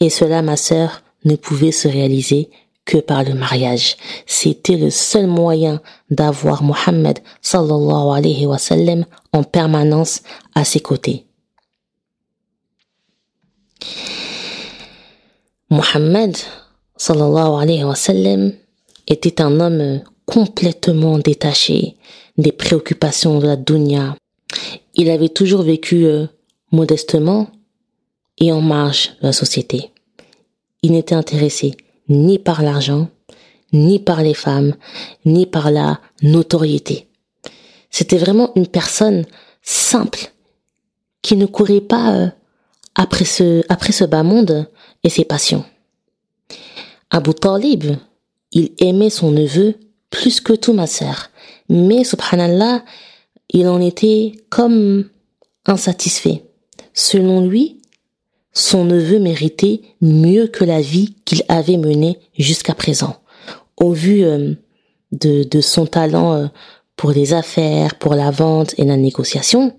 [0.00, 2.48] Et cela, ma sœur, ne pouvait se réaliser
[2.90, 3.96] que par le mariage.
[4.26, 10.22] C'était le seul moyen d'avoir Mohammed sallallahu alayhi wa sallam en permanence
[10.56, 11.24] à ses côtés.
[15.70, 16.36] Mohammed
[16.96, 18.52] sallallahu alayhi wa sallam
[19.06, 21.94] était un homme complètement détaché
[22.38, 24.16] des préoccupations de la dunya.
[24.94, 26.26] Il avait toujours vécu euh,
[26.72, 27.46] modestement
[28.38, 29.90] et en marge de la société.
[30.82, 31.76] Il n'était intéressé
[32.10, 33.08] ni par l'argent,
[33.72, 34.74] ni par les femmes,
[35.24, 37.06] ni par la notoriété.
[37.90, 39.24] C'était vraiment une personne
[39.62, 40.32] simple
[41.22, 42.28] qui ne courait pas euh,
[42.94, 44.68] après ce, après ce bas monde
[45.02, 45.64] et ses passions.
[47.10, 47.84] Abu Talib,
[48.52, 49.74] il aimait son neveu
[50.10, 51.30] plus que tout ma sœur.
[51.68, 52.84] Mais subhanallah,
[53.50, 55.08] il en était comme
[55.66, 56.44] insatisfait.
[56.92, 57.79] Selon lui,
[58.52, 63.16] son neveu méritait mieux que la vie qu'il avait menée jusqu'à présent.
[63.76, 64.54] Au vu euh,
[65.12, 66.46] de, son talent euh,
[66.96, 69.74] pour les affaires, pour la vente et la négociation,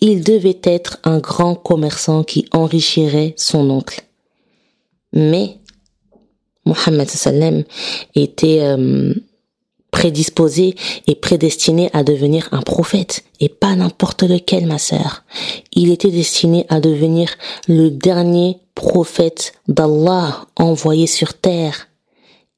[0.00, 4.02] il devait être un grand commerçant qui enrichirait son oncle.
[5.12, 5.58] Mais
[6.64, 7.64] Mohammed sallam
[8.14, 9.14] était euh,
[10.06, 10.76] prédisposé
[11.08, 15.24] et prédestiné à devenir un prophète et pas n'importe lequel ma sœur.
[15.72, 17.28] Il était destiné à devenir
[17.66, 21.88] le dernier prophète d'Allah envoyé sur terre.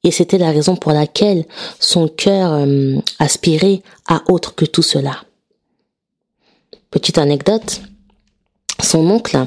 [0.03, 1.45] Et c'était la raison pour laquelle
[1.79, 5.23] son cœur euh, aspirait à autre que tout cela.
[6.91, 7.81] Petite anecdote,
[8.79, 9.43] son oncle,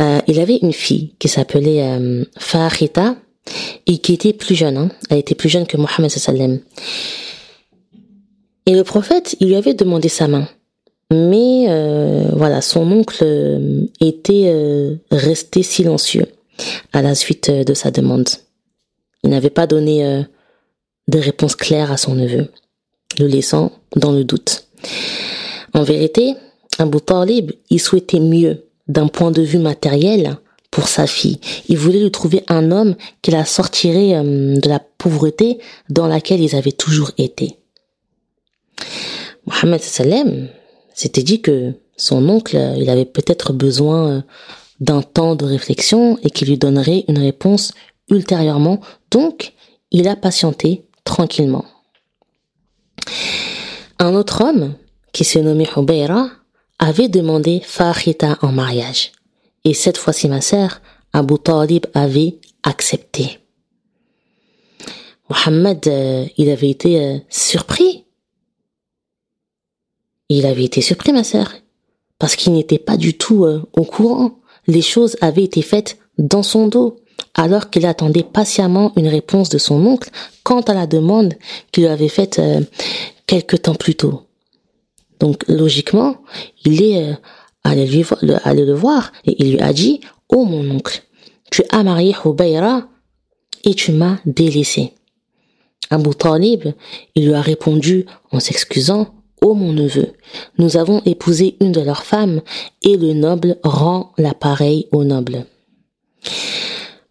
[0.00, 2.24] euh, il avait une fille qui s'appelait euh,
[3.86, 4.76] et qui était plus jeune.
[4.76, 4.90] Hein.
[5.08, 6.60] Elle était plus jeune que Mohammed sallam.
[8.66, 10.48] Et le prophète, il lui avait demandé sa main.
[11.12, 16.26] Mais euh, voilà, son oncle euh, était euh, resté silencieux
[16.92, 18.28] à la suite de sa demande.
[19.24, 20.24] Il n'avait pas donné
[21.08, 22.48] de réponse claire à son neveu,
[23.18, 24.66] le laissant dans le doute.
[25.74, 26.34] En vérité,
[26.78, 30.38] Abu Talib, il souhaitait mieux d'un point de vue matériel
[30.70, 31.40] pour sa fille.
[31.68, 36.40] Il voulait lui trouver un homme qui la sortirait euh, de la pauvreté dans laquelle
[36.40, 37.56] ils avaient toujours été.
[39.46, 40.48] Mohammed Salem
[40.94, 44.20] s'était dit que son oncle, il avait peut-être besoin euh,
[44.80, 47.72] d'un temps de réflexion et qu'il lui donnerait une réponse
[48.08, 48.80] ultérieurement.
[49.10, 49.52] Donc,
[49.90, 51.64] il a patienté tranquillement.
[53.98, 54.74] Un autre homme,
[55.12, 56.30] qui se nommait Hubayra,
[56.78, 59.12] avait demandé Farita en mariage.
[59.64, 60.80] Et cette fois-ci, ma sœur,
[61.12, 63.38] Abu Talib avait accepté.
[65.28, 68.04] Mohammed, euh, il avait été euh, surpris.
[70.28, 71.52] Il avait été surpris, ma sœur,
[72.18, 74.38] parce qu'il n'était pas du tout euh, au courant.
[74.66, 76.96] Les choses avaient été faites dans son dos,
[77.34, 80.10] alors qu'il attendait patiemment une réponse de son oncle
[80.42, 81.34] quant à la demande
[81.72, 82.40] qu'il avait faite
[83.26, 84.22] quelque temps plus tôt.
[85.18, 86.16] Donc, logiquement,
[86.64, 87.16] il est
[87.64, 91.02] allait, lui, le, le voir et il lui a dit, oh mon oncle,
[91.50, 92.88] tu as marié Hubayra
[93.64, 94.94] et tu m'as délaissé.
[95.90, 96.68] Abu Talib,
[97.14, 100.12] il lui a répondu en s'excusant, Ô mon neveu,
[100.58, 102.42] nous avons épousé une de leurs femmes
[102.82, 105.46] et le noble rend l'appareil au noble.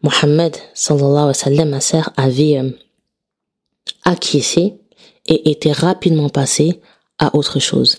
[0.03, 2.69] Mohammed sallallahu alayhi wa sallam, ma sœur, avait euh,
[4.03, 4.75] acquiescé
[5.25, 6.79] et était rapidement passé
[7.19, 7.97] à autre chose.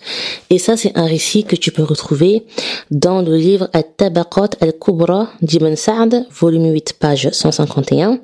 [0.48, 2.44] Et ça, c'est un récit que tu peux retrouver
[2.90, 8.18] dans le livre At-Tabaqat al-Kubra d'Ibn Sa'd, volume 8, page 151,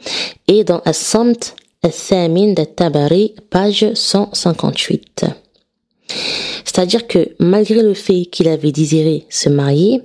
[0.48, 5.26] et dans As-Samt al-Thamin tabari page 158.
[6.64, 10.02] C'est-à-dire que malgré le fait qu'il avait désiré se marier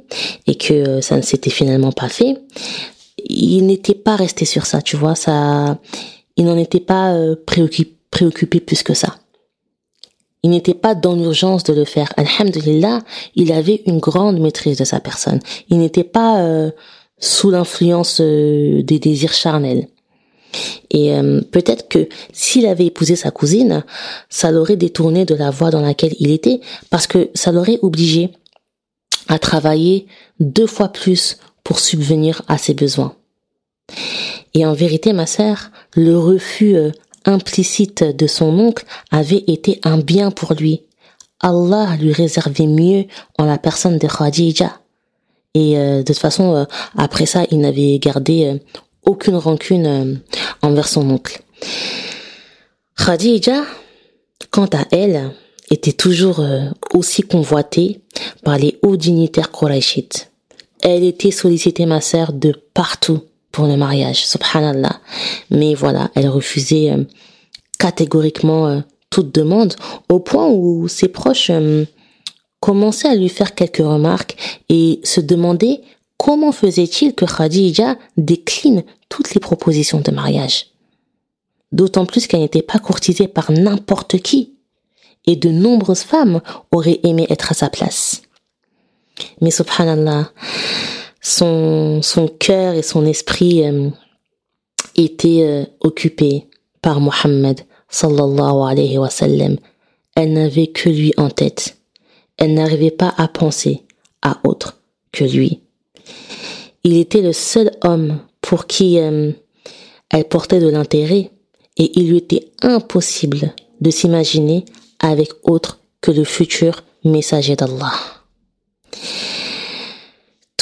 [0.48, 2.38] et que euh, ça ne s'était finalement pas fait,
[3.26, 5.80] il n'était pas resté sur ça, tu vois, ça,
[6.38, 9.21] il n'en était pas euh, préoccupé, préoccupé plus que ça.
[10.44, 12.12] Il n'était pas dans l'urgence de le faire.
[12.18, 13.02] Alhamdulillah,
[13.36, 15.40] il avait une grande maîtrise de sa personne.
[15.70, 16.72] Il n'était pas euh,
[17.20, 19.88] sous l'influence des désirs charnels.
[20.90, 23.84] Et euh, peut-être que s'il avait épousé sa cousine,
[24.30, 28.32] ça l'aurait détourné de la voie dans laquelle il était, parce que ça l'aurait obligé
[29.28, 30.08] à travailler
[30.40, 33.16] deux fois plus pour subvenir à ses besoins.
[34.54, 36.92] Et en vérité, ma sœur, le refus euh,
[37.26, 40.84] implicite de son oncle avait été un bien pour lui.
[41.40, 43.06] Allah lui réservait mieux
[43.38, 44.80] en la personne de Khadija.
[45.54, 46.66] Et euh, de toute façon,
[46.98, 48.60] après ça, il n'avait gardé
[49.04, 50.16] aucune rancune euh,
[50.62, 51.42] envers son oncle.
[52.98, 53.64] Khadija,
[54.52, 55.32] quant à elle,
[55.70, 58.02] était toujours euh, aussi convoitée
[58.44, 60.32] par les hauts dignitaires Quraishites.
[60.82, 65.00] Elle était sollicitée, ma sœur, de partout pour le mariage, subhanallah.
[65.50, 67.04] Mais voilà, elle refusait euh,
[67.80, 69.76] catégoriquement toute demande,
[70.10, 71.52] au point où ses proches
[72.62, 74.38] commençaient à lui faire quelques remarques
[74.70, 75.82] et se demandaient
[76.24, 80.68] Comment faisait-il que Khadija décline toutes les propositions de mariage
[81.72, 84.54] D'autant plus qu'elle n'était pas courtisée par n'importe qui,
[85.26, 88.22] et de nombreuses femmes auraient aimé être à sa place.
[89.42, 90.30] Mais subhanallah,
[91.22, 93.90] son, son cœur et son esprit euh,
[94.96, 96.48] étaient euh, occupés
[96.82, 99.58] par Mohammed sallallahu alayhi wa sallam.
[100.16, 101.78] Elle n'avait que lui en tête.
[102.38, 103.84] Elle n'arrivait pas à penser
[104.22, 104.82] à autre
[105.12, 105.62] que lui.
[106.84, 109.32] Il était le seul homme pour qui euh,
[110.10, 111.32] elle portait de l'intérêt
[111.78, 114.66] et il lui était impossible de s'imaginer
[115.00, 118.21] avec autre que le futur messager d'Allah.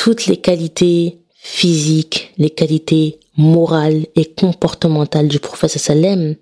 [0.10, 6.34] Toutes les qualités physiques, les qualités morales et comportementales du prophète sallam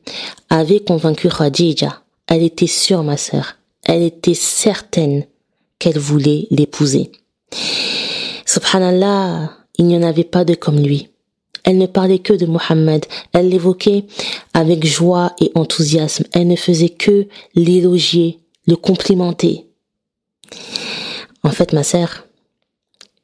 [0.49, 2.01] avaient convaincu Khadija.
[2.27, 3.57] Elle était sûre, ma sœur.
[3.83, 5.25] Elle était certaine
[5.79, 7.11] qu'elle voulait l'épouser.
[8.45, 11.09] Subhanallah, il n'y en avait pas de comme lui.
[11.65, 14.05] Elle ne parlait que de Mohammed, elle l'évoquait
[14.53, 19.65] avec joie et enthousiasme, elle ne faisait que l'élogier, le complimenter.
[21.43, 22.26] En fait, ma sœur,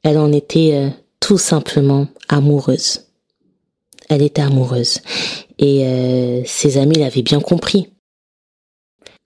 [0.03, 0.89] elle en était euh,
[1.19, 3.07] tout simplement amoureuse.
[4.09, 4.99] Elle était amoureuse.
[5.57, 7.89] Et euh, ses amis l'avaient bien compris.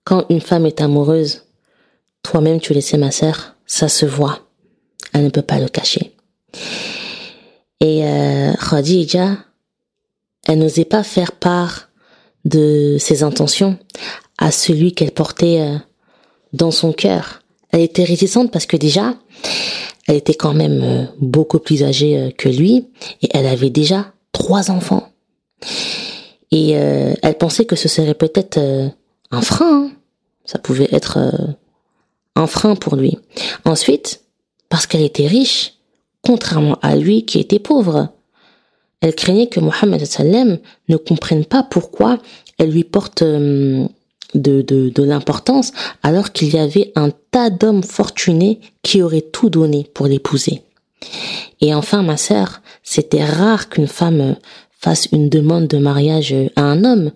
[0.04, 1.44] Quand une femme est amoureuse,
[2.22, 4.40] toi-même tu le sais ma sœur, ça se voit.
[5.12, 6.14] Elle ne peut pas le cacher.
[7.80, 9.36] Et euh, Khadija,
[10.46, 11.88] elle n'osait pas faire part
[12.44, 13.78] de ses intentions
[14.38, 15.76] à celui qu'elle portait euh,
[16.52, 17.42] dans son cœur.
[17.70, 19.14] Elle était réticente parce que déjà,
[20.08, 22.88] elle était quand même euh, beaucoup plus âgée euh, que lui
[23.22, 25.08] et elle avait déjà trois enfants.
[26.50, 28.58] Et elle pensait que ce serait peut-être
[29.30, 29.84] un frein.
[29.84, 29.90] Hein.
[30.46, 31.18] Ça pouvait être
[32.36, 33.18] un frein pour lui.
[33.66, 34.22] Ensuite,
[34.70, 35.74] parce qu'elle était riche,
[36.22, 38.08] contrairement à lui qui était pauvre.
[39.00, 40.02] Elle craignait que Mohammed
[40.88, 42.18] ne comprenne pas pourquoi
[42.58, 43.86] elle lui porte euh,
[44.34, 49.50] de, de, de l'importance alors qu'il y avait un tas d'hommes fortunés qui auraient tout
[49.50, 50.62] donné pour l'épouser.
[51.60, 54.36] Et enfin, ma sœur, c'était rare qu'une femme
[54.78, 57.12] fasse une demande de mariage à un homme.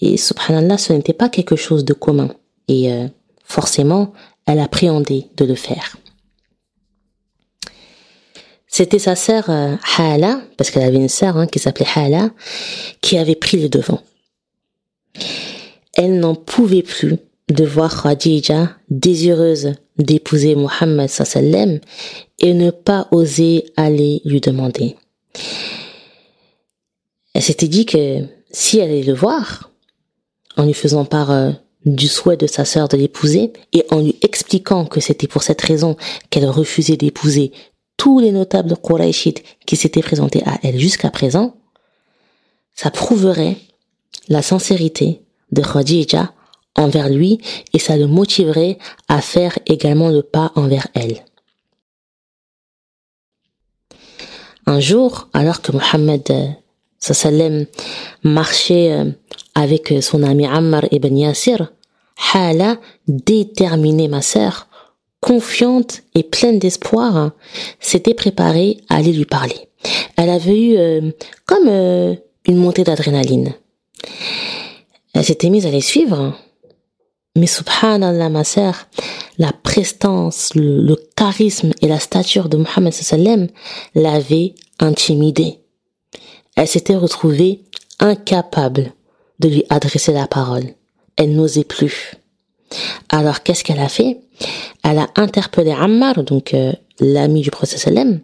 [0.00, 2.30] Et subhanallah, ce n'était pas quelque chose de commun.
[2.68, 3.06] Et euh,
[3.44, 4.12] forcément,
[4.46, 5.96] elle appréhendait de le faire.
[8.66, 12.30] C'était sa sœur euh, Hala, parce qu'elle avait une sœur hein, qui s'appelait Hala,
[13.00, 14.02] qui avait pris le devant.
[15.96, 17.16] Elle n'en pouvait plus
[17.48, 21.80] de voir Khadija désireuse d'épouser Mohammed sallam
[22.38, 24.96] et ne pas oser aller lui demander.
[27.34, 29.70] Elle s'était dit que si elle allait le voir,
[30.56, 31.50] en lui faisant part euh,
[31.86, 35.60] du souhait de sa sœur de l'épouser et en lui expliquant que c'était pour cette
[35.60, 35.96] raison
[36.30, 37.52] qu'elle refusait d'épouser
[37.96, 41.56] tous les notables Quraishites qui s'étaient présentés à elle jusqu'à présent,
[42.74, 43.56] ça prouverait
[44.28, 45.22] la sincérité
[45.52, 46.32] de Khadija
[46.76, 47.40] envers lui
[47.72, 48.78] et ça le motiverait
[49.08, 51.24] à faire également le pas envers elle.
[54.66, 56.48] Un jour, alors que Mohammed euh,
[56.98, 57.66] sallam
[58.24, 59.12] marchait euh,
[59.54, 61.72] avec son ami Ammar ibn Yasir,
[62.34, 64.66] Hala, déterminée ma sœur,
[65.20, 67.30] confiante et pleine d'espoir,
[67.78, 69.68] s'était préparée à aller lui parler.
[70.16, 71.12] Elle avait eu euh,
[71.46, 73.54] comme une montée d'adrénaline.
[75.16, 76.34] Elle s'était mise à les suivre.
[77.36, 78.86] Mais subhanallah, ma sœur,
[79.38, 83.48] la prestance, le, charisme et la stature de Mohammed sallam
[83.94, 85.60] l'avaient intimidée.
[86.54, 87.62] Elle s'était retrouvée
[87.98, 88.92] incapable
[89.40, 90.74] de lui adresser la parole.
[91.16, 92.12] Elle n'osait plus.
[93.08, 94.20] Alors qu'est-ce qu'elle a fait?
[94.84, 98.20] Elle a interpellé Ammar, donc euh, l'ami du prophète sallam,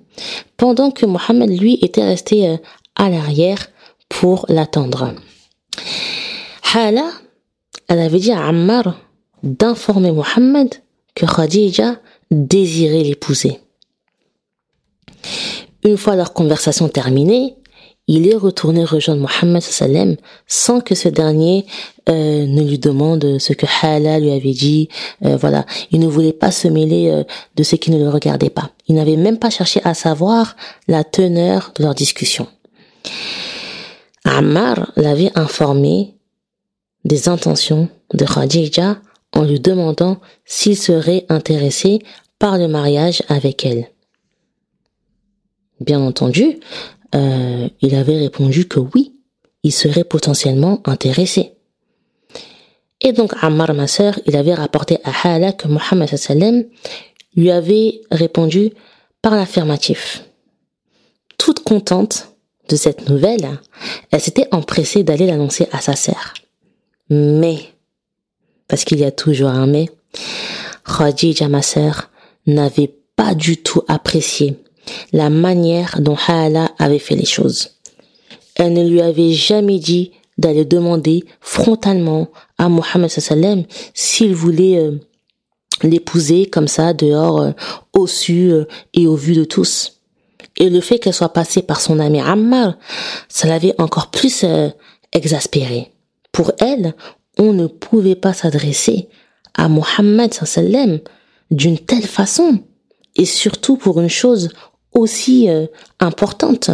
[0.58, 2.56] pendant que Mohammed lui était resté euh,
[2.96, 3.68] à l'arrière
[4.10, 5.14] pour l'attendre.
[6.74, 7.10] Hala,
[7.88, 8.96] elle avait dit à Ammar
[9.42, 10.74] d'informer Mohammed
[11.14, 11.96] que Khadija
[12.30, 13.58] désirait l'épouser.
[15.84, 17.56] Une fois leur conversation terminée,
[18.08, 21.66] il est retourné rejoindre Mohammed sans que ce dernier
[22.08, 24.88] euh, ne lui demande ce que Hala lui avait dit.
[25.26, 27.22] Euh, voilà, il ne voulait pas se mêler euh,
[27.54, 28.70] de ce qui ne le regardait pas.
[28.88, 30.56] Il n'avait même pas cherché à savoir
[30.88, 32.46] la teneur de leur discussion.
[34.24, 36.14] Ammar l'avait informé
[37.04, 39.00] des intentions de Khadija
[39.32, 42.00] en lui demandant s'il serait intéressé
[42.38, 43.88] par le mariage avec elle.
[45.80, 46.60] Bien entendu,
[47.14, 49.14] euh, il avait répondu que oui,
[49.62, 51.52] il serait potentiellement intéressé.
[53.00, 56.64] Et donc Ammar, ma sœur, il avait rapporté à Hala que Mohammed sallam
[57.34, 58.72] lui avait répondu
[59.22, 60.24] par l'affirmatif.
[61.38, 62.28] Toute contente
[62.68, 63.58] de cette nouvelle,
[64.10, 66.34] elle s'était empressée d'aller l'annoncer à sa sœur.
[67.14, 67.58] Mais,
[68.68, 69.90] parce qu'il y a toujours un mais,
[70.86, 72.08] Khadija, ma sœur,
[72.46, 74.56] n'avait pas du tout apprécié
[75.12, 77.72] la manière dont Hala avait fait les choses.
[78.54, 84.92] Elle ne lui avait jamais dit d'aller demander frontalement à Mohammed sallam s'il voulait euh,
[85.82, 87.50] l'épouser comme ça dehors euh,
[87.92, 90.00] au su euh, et au vu de tous.
[90.56, 92.78] Et le fait qu'elle soit passée par son ami Ammar,
[93.28, 94.46] ça l'avait encore plus
[95.12, 95.91] exaspérée.
[96.32, 96.94] Pour elle,
[97.38, 99.08] on ne pouvait pas s'adresser
[99.54, 101.00] à Mohammed sallam
[101.50, 102.60] d'une telle façon.
[103.14, 104.48] Et surtout pour une chose
[104.92, 105.66] aussi euh,
[106.00, 106.70] importante.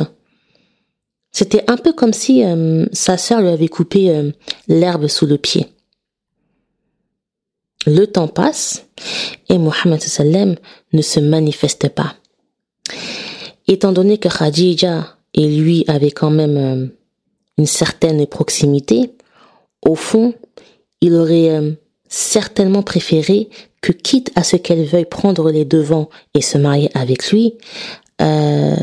[1.32, 4.30] C'était un peu comme si euh, sa sœur lui avait coupé euh,
[4.68, 5.66] l'herbe sous le pied.
[7.86, 8.86] Le temps passe
[9.48, 10.56] et Mohammed sallam
[10.92, 12.14] ne se manifeste pas.
[13.66, 16.90] Étant donné que Khadija et lui avaient quand même
[17.58, 19.12] une certaine proximité,
[19.88, 20.34] au fond,
[21.00, 21.76] il aurait
[22.08, 23.48] certainement préféré
[23.80, 27.54] que quitte à ce qu'elle veuille prendre les devants et se marier avec lui,
[28.20, 28.74] euh,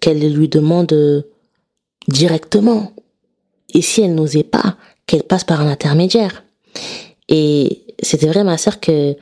[0.00, 1.24] qu'elle lui demande
[2.08, 2.92] directement.
[3.72, 4.76] Et si elle n'osait pas,
[5.06, 6.44] qu'elle passe par un intermédiaire.
[7.28, 9.16] Et c'était vrai, ma sœur, que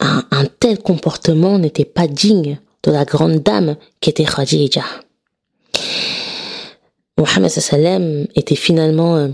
[0.00, 4.82] un, tel comportement n'était pas digne de la grande dame qui était Khadija.
[7.16, 7.52] Mohammed
[8.34, 9.28] était finalement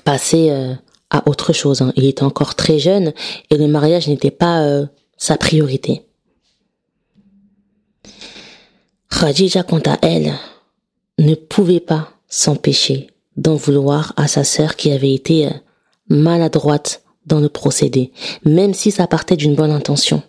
[0.00, 0.74] euh, passé euh,
[1.10, 1.82] à autre chose.
[1.82, 1.92] Hein.
[1.96, 3.12] Il était encore très jeune
[3.50, 4.64] et le mariage n'était pas
[5.16, 6.02] sa priorité.
[9.10, 10.32] Khadija, quant à elle,
[11.18, 15.50] ne pouvait pas s'empêcher d'en vouloir à sa sœur qui avait été euh,
[16.08, 18.12] maladroite dans le procédé,
[18.44, 20.22] même si ça partait d'une bonne intention.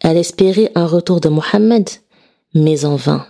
[0.00, 1.88] Elle espérait un retour de Mohammed,
[2.54, 3.26] mais en vain.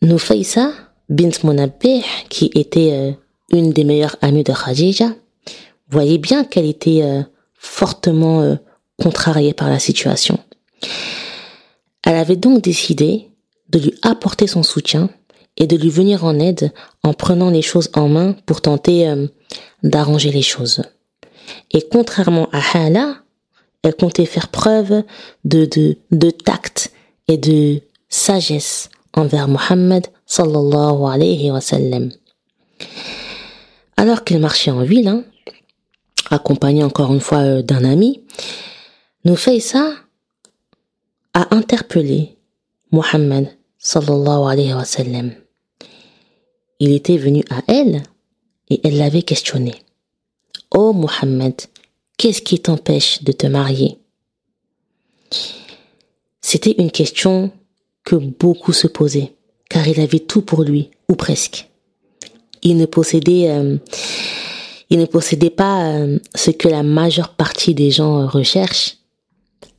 [0.00, 0.72] Nufaysa
[1.08, 3.12] bint Monabbih, qui était euh,
[3.52, 5.10] une des meilleures amies de Khadija,
[5.88, 7.22] voyait bien qu'elle était euh,
[7.54, 8.56] fortement
[9.00, 10.38] contrariée par la situation.
[12.04, 13.30] Elle avait donc décidé
[13.68, 15.10] de lui apporter son soutien
[15.56, 16.72] et de lui venir en aide
[17.02, 19.26] en prenant les choses en main pour tenter euh,
[19.82, 20.82] d'arranger les choses.
[21.70, 23.16] Et contrairement à Hala,
[23.82, 25.02] elle comptait faire preuve
[25.44, 26.92] de, de, de tact
[27.28, 32.10] et de sagesse envers Mohammed sallallahu alayhi wa sallam.
[33.96, 35.24] Alors qu'elle marchait en ville, hein,
[36.30, 38.22] accompagnée encore une fois euh, d'un ami,
[39.60, 39.94] ça
[41.34, 42.36] a interpellé
[42.90, 43.48] Mohammed
[43.78, 45.32] sallallahu alayhi wa sallam.
[46.80, 48.02] Il était venu à elle
[48.70, 49.74] et elle l'avait questionné.
[50.72, 51.54] Oh Mohammed,
[52.16, 53.98] qu'est-ce qui t'empêche de te marier?
[56.40, 57.52] C'était une question
[58.04, 59.34] que beaucoup se posaient,
[59.68, 61.70] car il avait tout pour lui, ou presque.
[62.62, 63.76] Il ne possédait, euh,
[64.90, 68.98] il ne possédait pas euh, ce que la majeure partie des gens recherchent,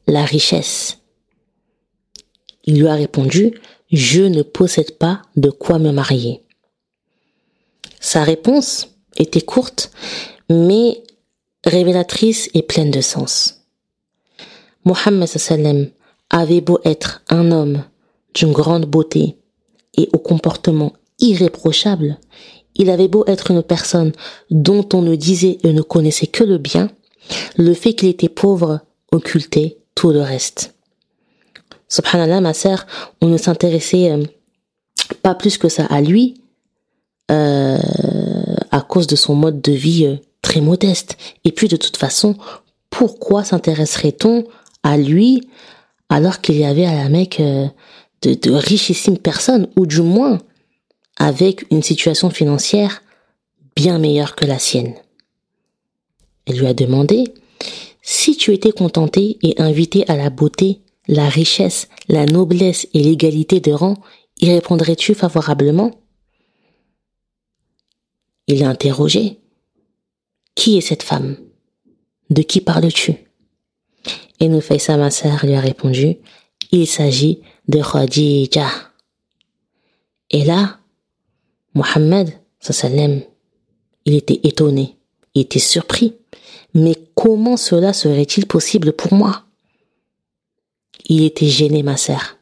[0.07, 0.99] la richesse.
[2.65, 3.53] Il lui a répondu,
[3.91, 6.41] je ne possède pas de quoi me marier.
[7.99, 9.91] Sa réponse était courte,
[10.49, 11.03] mais
[11.65, 13.61] révélatrice et pleine de sens.
[14.85, 15.87] Mohammed sallam
[16.29, 17.83] avait beau être un homme
[18.33, 19.37] d'une grande beauté
[19.95, 22.17] et au comportement irréprochable,
[22.75, 24.11] il avait beau être une personne
[24.49, 26.89] dont on ne disait et ne connaissait que le bien,
[27.57, 28.79] le fait qu'il était pauvre
[29.11, 30.73] occultait tout le reste.
[31.87, 32.87] Subhanallah, ma sœur,
[33.21, 34.23] on ne s'intéressait euh,
[35.21, 36.41] pas plus que ça à lui,
[37.31, 37.77] euh,
[38.71, 41.17] à cause de son mode de vie euh, très modeste.
[41.43, 42.35] Et puis de toute façon,
[42.89, 44.45] pourquoi s'intéresserait-on
[44.83, 45.47] à lui
[46.09, 47.67] alors qu'il y avait à la Mecque euh,
[48.23, 50.39] de, richissimes personnes, ou du moins
[51.17, 53.03] avec une situation financière
[53.75, 54.95] bien meilleure que la sienne.
[56.45, 57.25] Elle lui a demandé,
[58.01, 63.59] si tu étais contenté et invité à la beauté, la richesse, la noblesse et l'égalité
[63.59, 63.95] de rang,
[64.41, 65.91] y répondrais-tu favorablement?
[68.47, 69.39] Il a interrogé.
[70.55, 71.37] Qui est cette femme?
[72.29, 73.15] De qui parles-tu?
[74.39, 76.17] Et Nufaysa, ma sœur, lui a répondu,
[76.71, 78.67] il s'agit de Khadija.
[80.29, 80.79] Et là,
[81.73, 83.21] Mohammed, sallam,
[84.05, 84.97] il était étonné,
[85.33, 86.15] il était surpris.
[86.73, 89.43] Mais comment cela serait-il possible pour moi?
[91.05, 92.37] Il était gêné, ma sœur.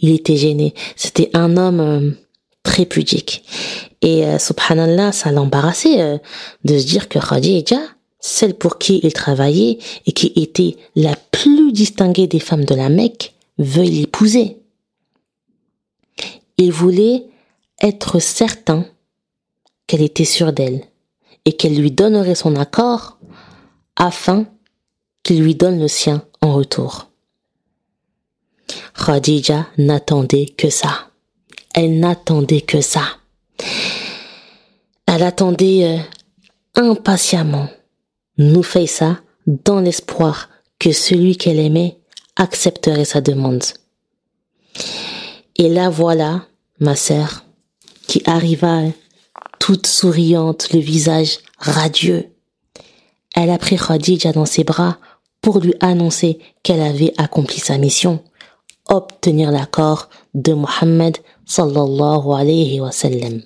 [0.00, 0.74] Il était gêné.
[0.96, 2.10] C'était un homme euh,
[2.62, 3.44] très pudique.
[4.00, 6.18] Et euh, subhanallah, ça l'embarrassait euh,
[6.64, 7.80] de se dire que Khadija,
[8.20, 12.88] celle pour qui il travaillait et qui était la plus distinguée des femmes de la
[12.88, 14.58] Mecque, veuille l'épouser.
[16.56, 17.26] Il voulait
[17.80, 18.86] être certain
[19.86, 20.84] qu'elle était sûre d'elle
[21.44, 23.18] et qu'elle lui donnerait son accord
[23.96, 24.46] afin
[25.22, 27.10] qu'il lui donne le sien en retour.
[28.94, 31.10] Khadija n'attendait que ça.
[31.74, 33.04] Elle n'attendait que ça.
[35.06, 35.98] Elle attendait euh,
[36.74, 37.68] impatiemment
[38.86, 40.48] ça dans l'espoir
[40.78, 41.98] que celui qu'elle aimait
[42.36, 43.64] accepterait sa demande.
[45.56, 46.46] Et là voilà,
[46.80, 47.44] ma sœur,
[48.06, 48.82] qui arriva
[49.58, 52.28] toute souriante, le visage radieux.
[53.34, 54.98] Elle a pris Khadija dans ses bras
[55.40, 58.22] pour lui annoncer qu'elle avait accompli sa mission,
[58.88, 63.42] obtenir l'accord de Mohammed sallallahu alayhi wa sallam.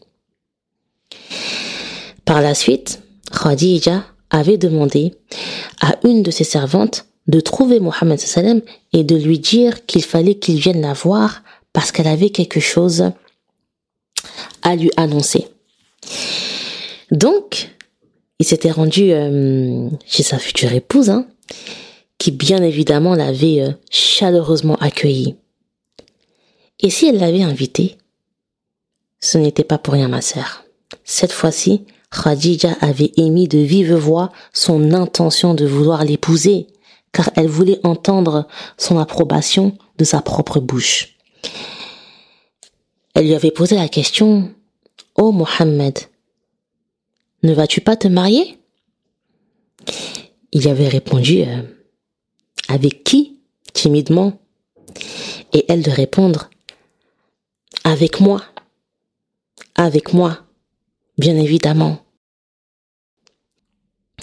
[2.24, 5.14] Par la suite, Khadija avait demandé
[5.80, 8.60] à une de ses servantes de trouver Mohammed sallam
[8.92, 13.10] et de lui dire qu'il fallait qu'il vienne la voir parce qu'elle avait quelque chose
[14.62, 15.48] à lui annoncer.
[17.10, 17.70] Donc,
[18.38, 21.26] il s'était rendu euh, chez sa future épouse, hein,
[22.18, 25.36] qui bien évidemment l'avait euh, chaleureusement accueilli.
[26.80, 27.96] Et si elle l'avait invité,
[29.20, 30.64] ce n'était pas pour rien ma sœur.
[31.04, 36.66] Cette fois-ci, Khadija avait émis de vive voix son intention de vouloir l'épouser,
[37.16, 38.46] car elle voulait entendre
[38.76, 41.16] son approbation de sa propre bouche.
[43.14, 44.54] Elle lui avait posé la question,
[45.14, 45.98] Oh Mohammed,
[47.42, 48.58] ne vas-tu pas te marier?
[50.52, 51.62] Il avait répondu, euh,
[52.68, 53.40] Avec qui?
[53.72, 54.38] timidement.
[55.54, 56.50] Et elle de répondre,
[57.84, 58.42] Avec moi.
[59.74, 60.42] Avec moi
[61.16, 62.04] bien évidemment.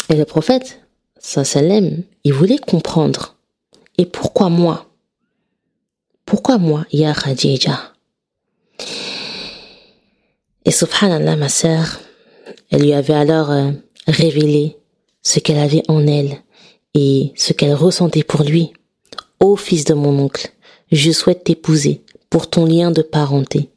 [0.09, 0.82] Et le prophète,
[1.23, 3.35] sallam, il voulait comprendre.
[3.97, 4.87] Et pourquoi moi?
[6.25, 7.93] Pourquoi moi, Ya Khadija?
[10.65, 11.99] Et subhanallah, ma sœur,
[12.71, 13.71] elle lui avait alors euh,
[14.07, 14.77] révélé
[15.21, 16.41] ce qu'elle avait en elle
[16.93, 18.71] et ce qu'elle ressentait pour lui.
[19.39, 20.53] Ô fils de mon oncle,
[20.91, 23.69] je souhaite t'épouser pour ton lien de parenté,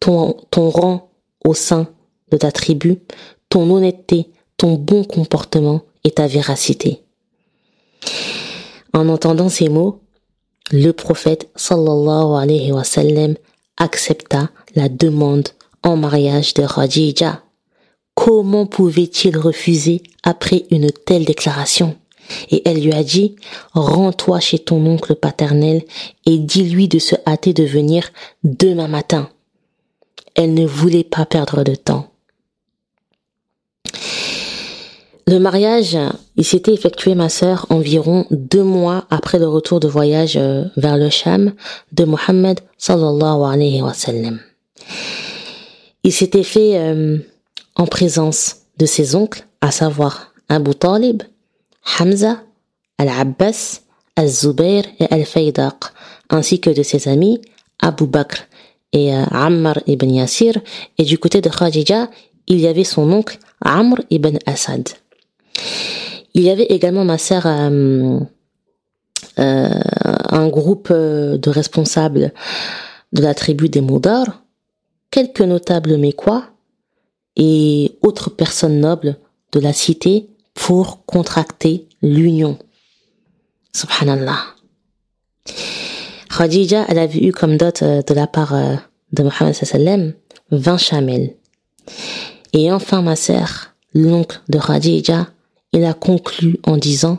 [0.00, 1.10] ton, ton rang
[1.44, 1.88] au sein
[2.30, 2.98] de ta tribu,
[3.48, 7.02] ton honnêteté, ton bon comportement et ta véracité.
[8.92, 10.00] En entendant ces mots,
[10.70, 13.34] le prophète sallallahu alayhi wa sallam
[13.76, 15.48] accepta la demande
[15.82, 17.42] en mariage de Khadija.
[18.14, 21.96] Comment pouvait-il refuser après une telle déclaration?
[22.50, 23.36] Et elle lui a dit,
[23.72, 25.82] rends-toi chez ton oncle paternel
[26.26, 28.10] et dis-lui de se hâter de venir
[28.44, 29.30] demain matin.
[30.34, 32.10] Elle ne voulait pas perdre de temps.
[35.28, 35.98] Le mariage,
[36.36, 40.96] il s'était effectué, ma sœur, environ deux mois après le retour de voyage euh, vers
[40.96, 41.52] le Sham
[41.92, 44.40] de Mohammed sallallahu alayhi wa sallam.
[46.02, 47.18] Il s'était fait euh,
[47.76, 51.22] en présence de ses oncles, à savoir Abu Talib,
[52.00, 52.38] Hamza,
[52.96, 53.82] Al-Abbas,
[54.16, 55.92] Al-Zubair et Al-Faydaq,
[56.30, 57.42] ainsi que de ses amis
[57.80, 58.44] Abu Bakr
[58.94, 60.54] et euh, Ammar ibn Yasir,
[60.96, 62.08] et du côté de Khadija,
[62.46, 64.88] il y avait son oncle Amr ibn Asad.
[66.34, 68.20] Il y avait également ma sœur euh,
[69.38, 69.68] euh,
[70.30, 72.32] un groupe de responsables
[73.12, 74.42] de la tribu des Moudar,
[75.10, 76.44] quelques notables mécois
[77.36, 79.16] et autres personnes nobles
[79.52, 82.58] de la cité pour contracter l'union.
[83.72, 84.38] Subhanallah.
[86.36, 88.76] Khadija, elle avait eu comme dot euh, de la part euh,
[89.12, 90.12] de Mohammed sallam
[90.50, 91.34] 20 chamels.
[92.52, 95.28] Et enfin, ma sœur, l'oncle de Khadija,
[95.72, 97.18] il a conclu en disant,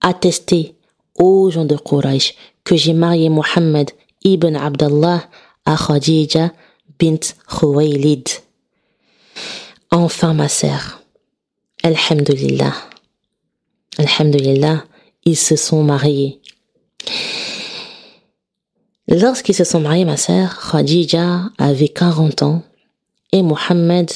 [0.00, 0.74] attestez
[1.16, 2.34] aux gens de Quraysh
[2.64, 3.90] que j'ai marié Mohammed
[4.24, 5.24] ibn Abdallah
[5.64, 6.52] à Khadija
[6.98, 8.28] bint Khuwaylid.
[9.90, 11.02] Enfin, ma sœur,
[11.82, 12.74] Alhamdulillah.
[13.98, 14.84] Alhamdulillah,
[15.24, 16.40] ils se sont mariés.
[19.08, 22.62] Lorsqu'ils se sont mariés, ma sœur, Khadija avait 40 ans
[23.32, 24.10] et Mohammed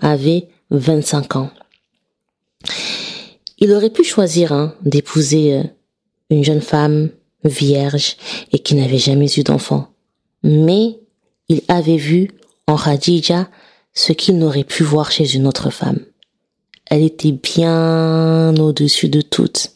[0.00, 1.50] avait 25 ans.
[3.58, 5.62] Il aurait pu choisir hein, d'épouser euh,
[6.30, 7.10] une jeune femme
[7.44, 8.16] vierge
[8.52, 9.88] et qui n'avait jamais eu d'enfant.
[10.42, 11.00] Mais
[11.48, 12.30] il avait vu
[12.66, 13.48] en Khadija
[13.94, 16.00] ce qu'il n'aurait pu voir chez une autre femme.
[16.86, 19.72] Elle était bien au-dessus de toutes.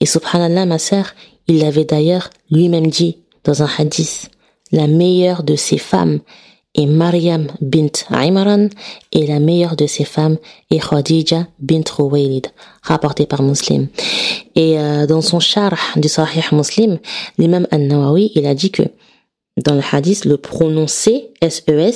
[0.00, 1.14] Et subhanallah, ma sœur,
[1.48, 4.30] il l'avait d'ailleurs lui-même dit dans un hadith.
[4.72, 6.20] La meilleure de ses femmes
[6.74, 8.68] est Maryam bint Imran
[9.12, 10.38] et la meilleure de ses femmes
[10.70, 12.48] est Khadija bint Ruwaylid,
[12.82, 13.88] rapporté par Muslim.
[14.54, 16.98] Et euh, dans son charh du Sahih Muslim,
[17.38, 18.82] l'imam An-Nawawi, il a dit que
[19.56, 21.92] dans le hadith, le prononcé SES, e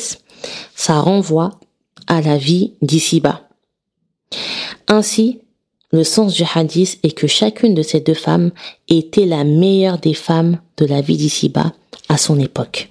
[0.74, 1.58] ça renvoie
[2.06, 3.48] à la vie d'ici-bas.
[4.86, 5.40] Ainsi,
[5.90, 8.50] le sens du hadith est que chacune de ces deux femmes
[8.88, 11.72] était la meilleure des femmes de la vie d'ici-bas
[12.08, 12.90] à son époque.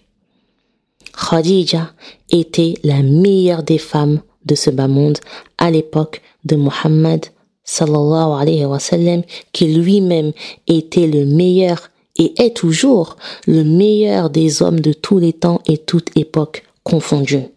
[1.17, 1.93] Khadija
[2.29, 5.17] était la meilleure des femmes de ce bas monde
[5.57, 7.25] à l'époque de Muhammad
[7.63, 10.31] sallallahu qui lui-même
[10.67, 15.77] était le meilleur et est toujours le meilleur des hommes de tous les temps et
[15.77, 17.47] toute époque confondus.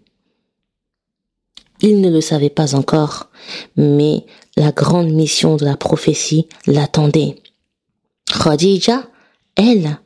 [1.83, 3.29] Il ne le savait pas encore,
[3.77, 7.37] mais la grande mission de la prophétie l'attendait.
[8.27, 9.05] Khadija,
[9.57, 9.99] elle,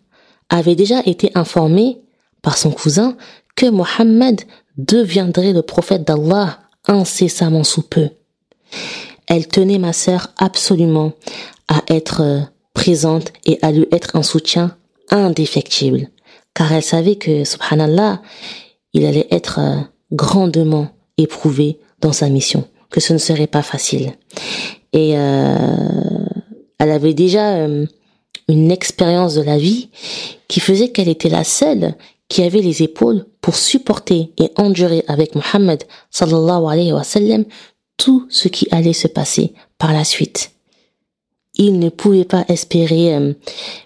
[0.51, 1.99] avait déjà été informée
[2.43, 3.17] par son cousin
[3.57, 4.43] que Mohammed
[4.77, 8.09] deviendrait le prophète d'Allah incessamment sous peu.
[9.27, 11.13] Elle tenait ma sœur absolument
[11.69, 12.41] à être euh,
[12.75, 14.77] présente et à lui être un soutien
[15.11, 16.09] indéfectible,
[16.53, 18.21] car elle savait que, subhanallah,
[18.93, 19.81] il allait être euh,
[20.13, 24.13] grandement éprouvé dans sa mission, que ce ne serait pas facile.
[24.93, 25.57] Et euh,
[26.79, 27.87] elle avait déjà euh,
[28.49, 29.89] une expérience de la vie
[30.49, 31.95] qui faisait qu'elle était la seule
[32.29, 37.45] qui avait les épaules pour supporter et endurer avec Mohammed sallallahu alayhi wa sallam
[37.99, 40.53] tout ce qui allait se passer par la suite.
[41.55, 43.35] Il ne pouvait pas espérer euh,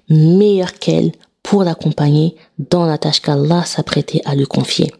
[0.09, 1.11] meilleur qu'elle
[1.43, 2.37] pour l'accompagner
[2.71, 4.93] dans la tâche qu'Allah s'apprêtait à lui confier.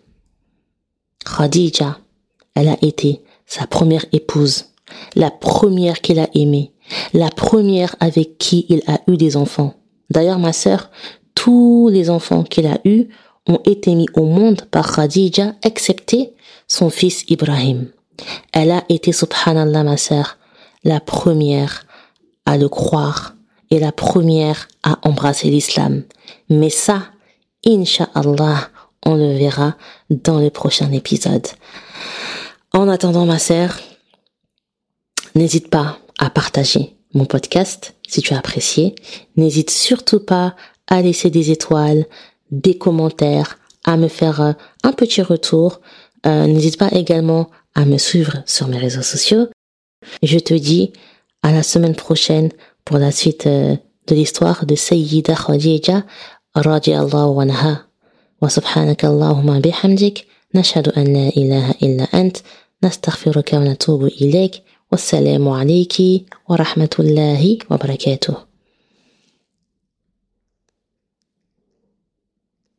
[1.25, 2.01] Khadija
[2.57, 4.65] elle a été sa première épouse,
[5.15, 6.73] la première qu'il a aimée,
[7.13, 9.75] la première avec qui il a eu des enfants.
[10.11, 10.91] D'ailleurs, ma sœur,
[11.37, 13.07] tous les enfants qu'il a eus
[13.49, 16.35] ont été mis au monde par Khadija, excepté
[16.69, 17.89] son fils Ibrahim.
[18.53, 20.39] Elle a été, subhanallah, ma sœur,
[20.85, 21.87] la première
[22.45, 23.35] à le croire
[23.71, 26.05] et la première à embrasser l'islam.
[26.49, 27.09] Mais ça,
[27.67, 28.69] Inch'Allah,
[29.05, 29.77] on le verra
[30.11, 31.47] dans le prochain épisode.
[32.73, 33.79] En attendant, ma sœur,
[35.35, 38.95] n'hésite pas à partager mon podcast si tu as apprécié.
[39.37, 40.55] N'hésite surtout pas
[40.87, 42.07] à laisser des étoiles,
[42.52, 44.54] des commentaires, à me faire euh,
[44.84, 45.82] un petit retour.
[46.26, 49.48] Euh, n'hésite pas également à me suivre sur mes réseaux sociaux.
[50.22, 50.94] Je te dis
[51.42, 52.50] à la semaine prochaine
[52.86, 53.76] pour la suite euh,
[54.08, 56.04] de l'histoire de Sayyida Khadija
[56.56, 57.84] radiallahu anha.
[58.42, 60.28] Wa subhanaka Allahumma bihamdik.
[60.56, 62.38] نشهد أن لا إله إلا أنت
[62.84, 65.96] نستغفرك ونتوب إليك والسلام عليك
[66.50, 68.47] ورحمة الله وبركاته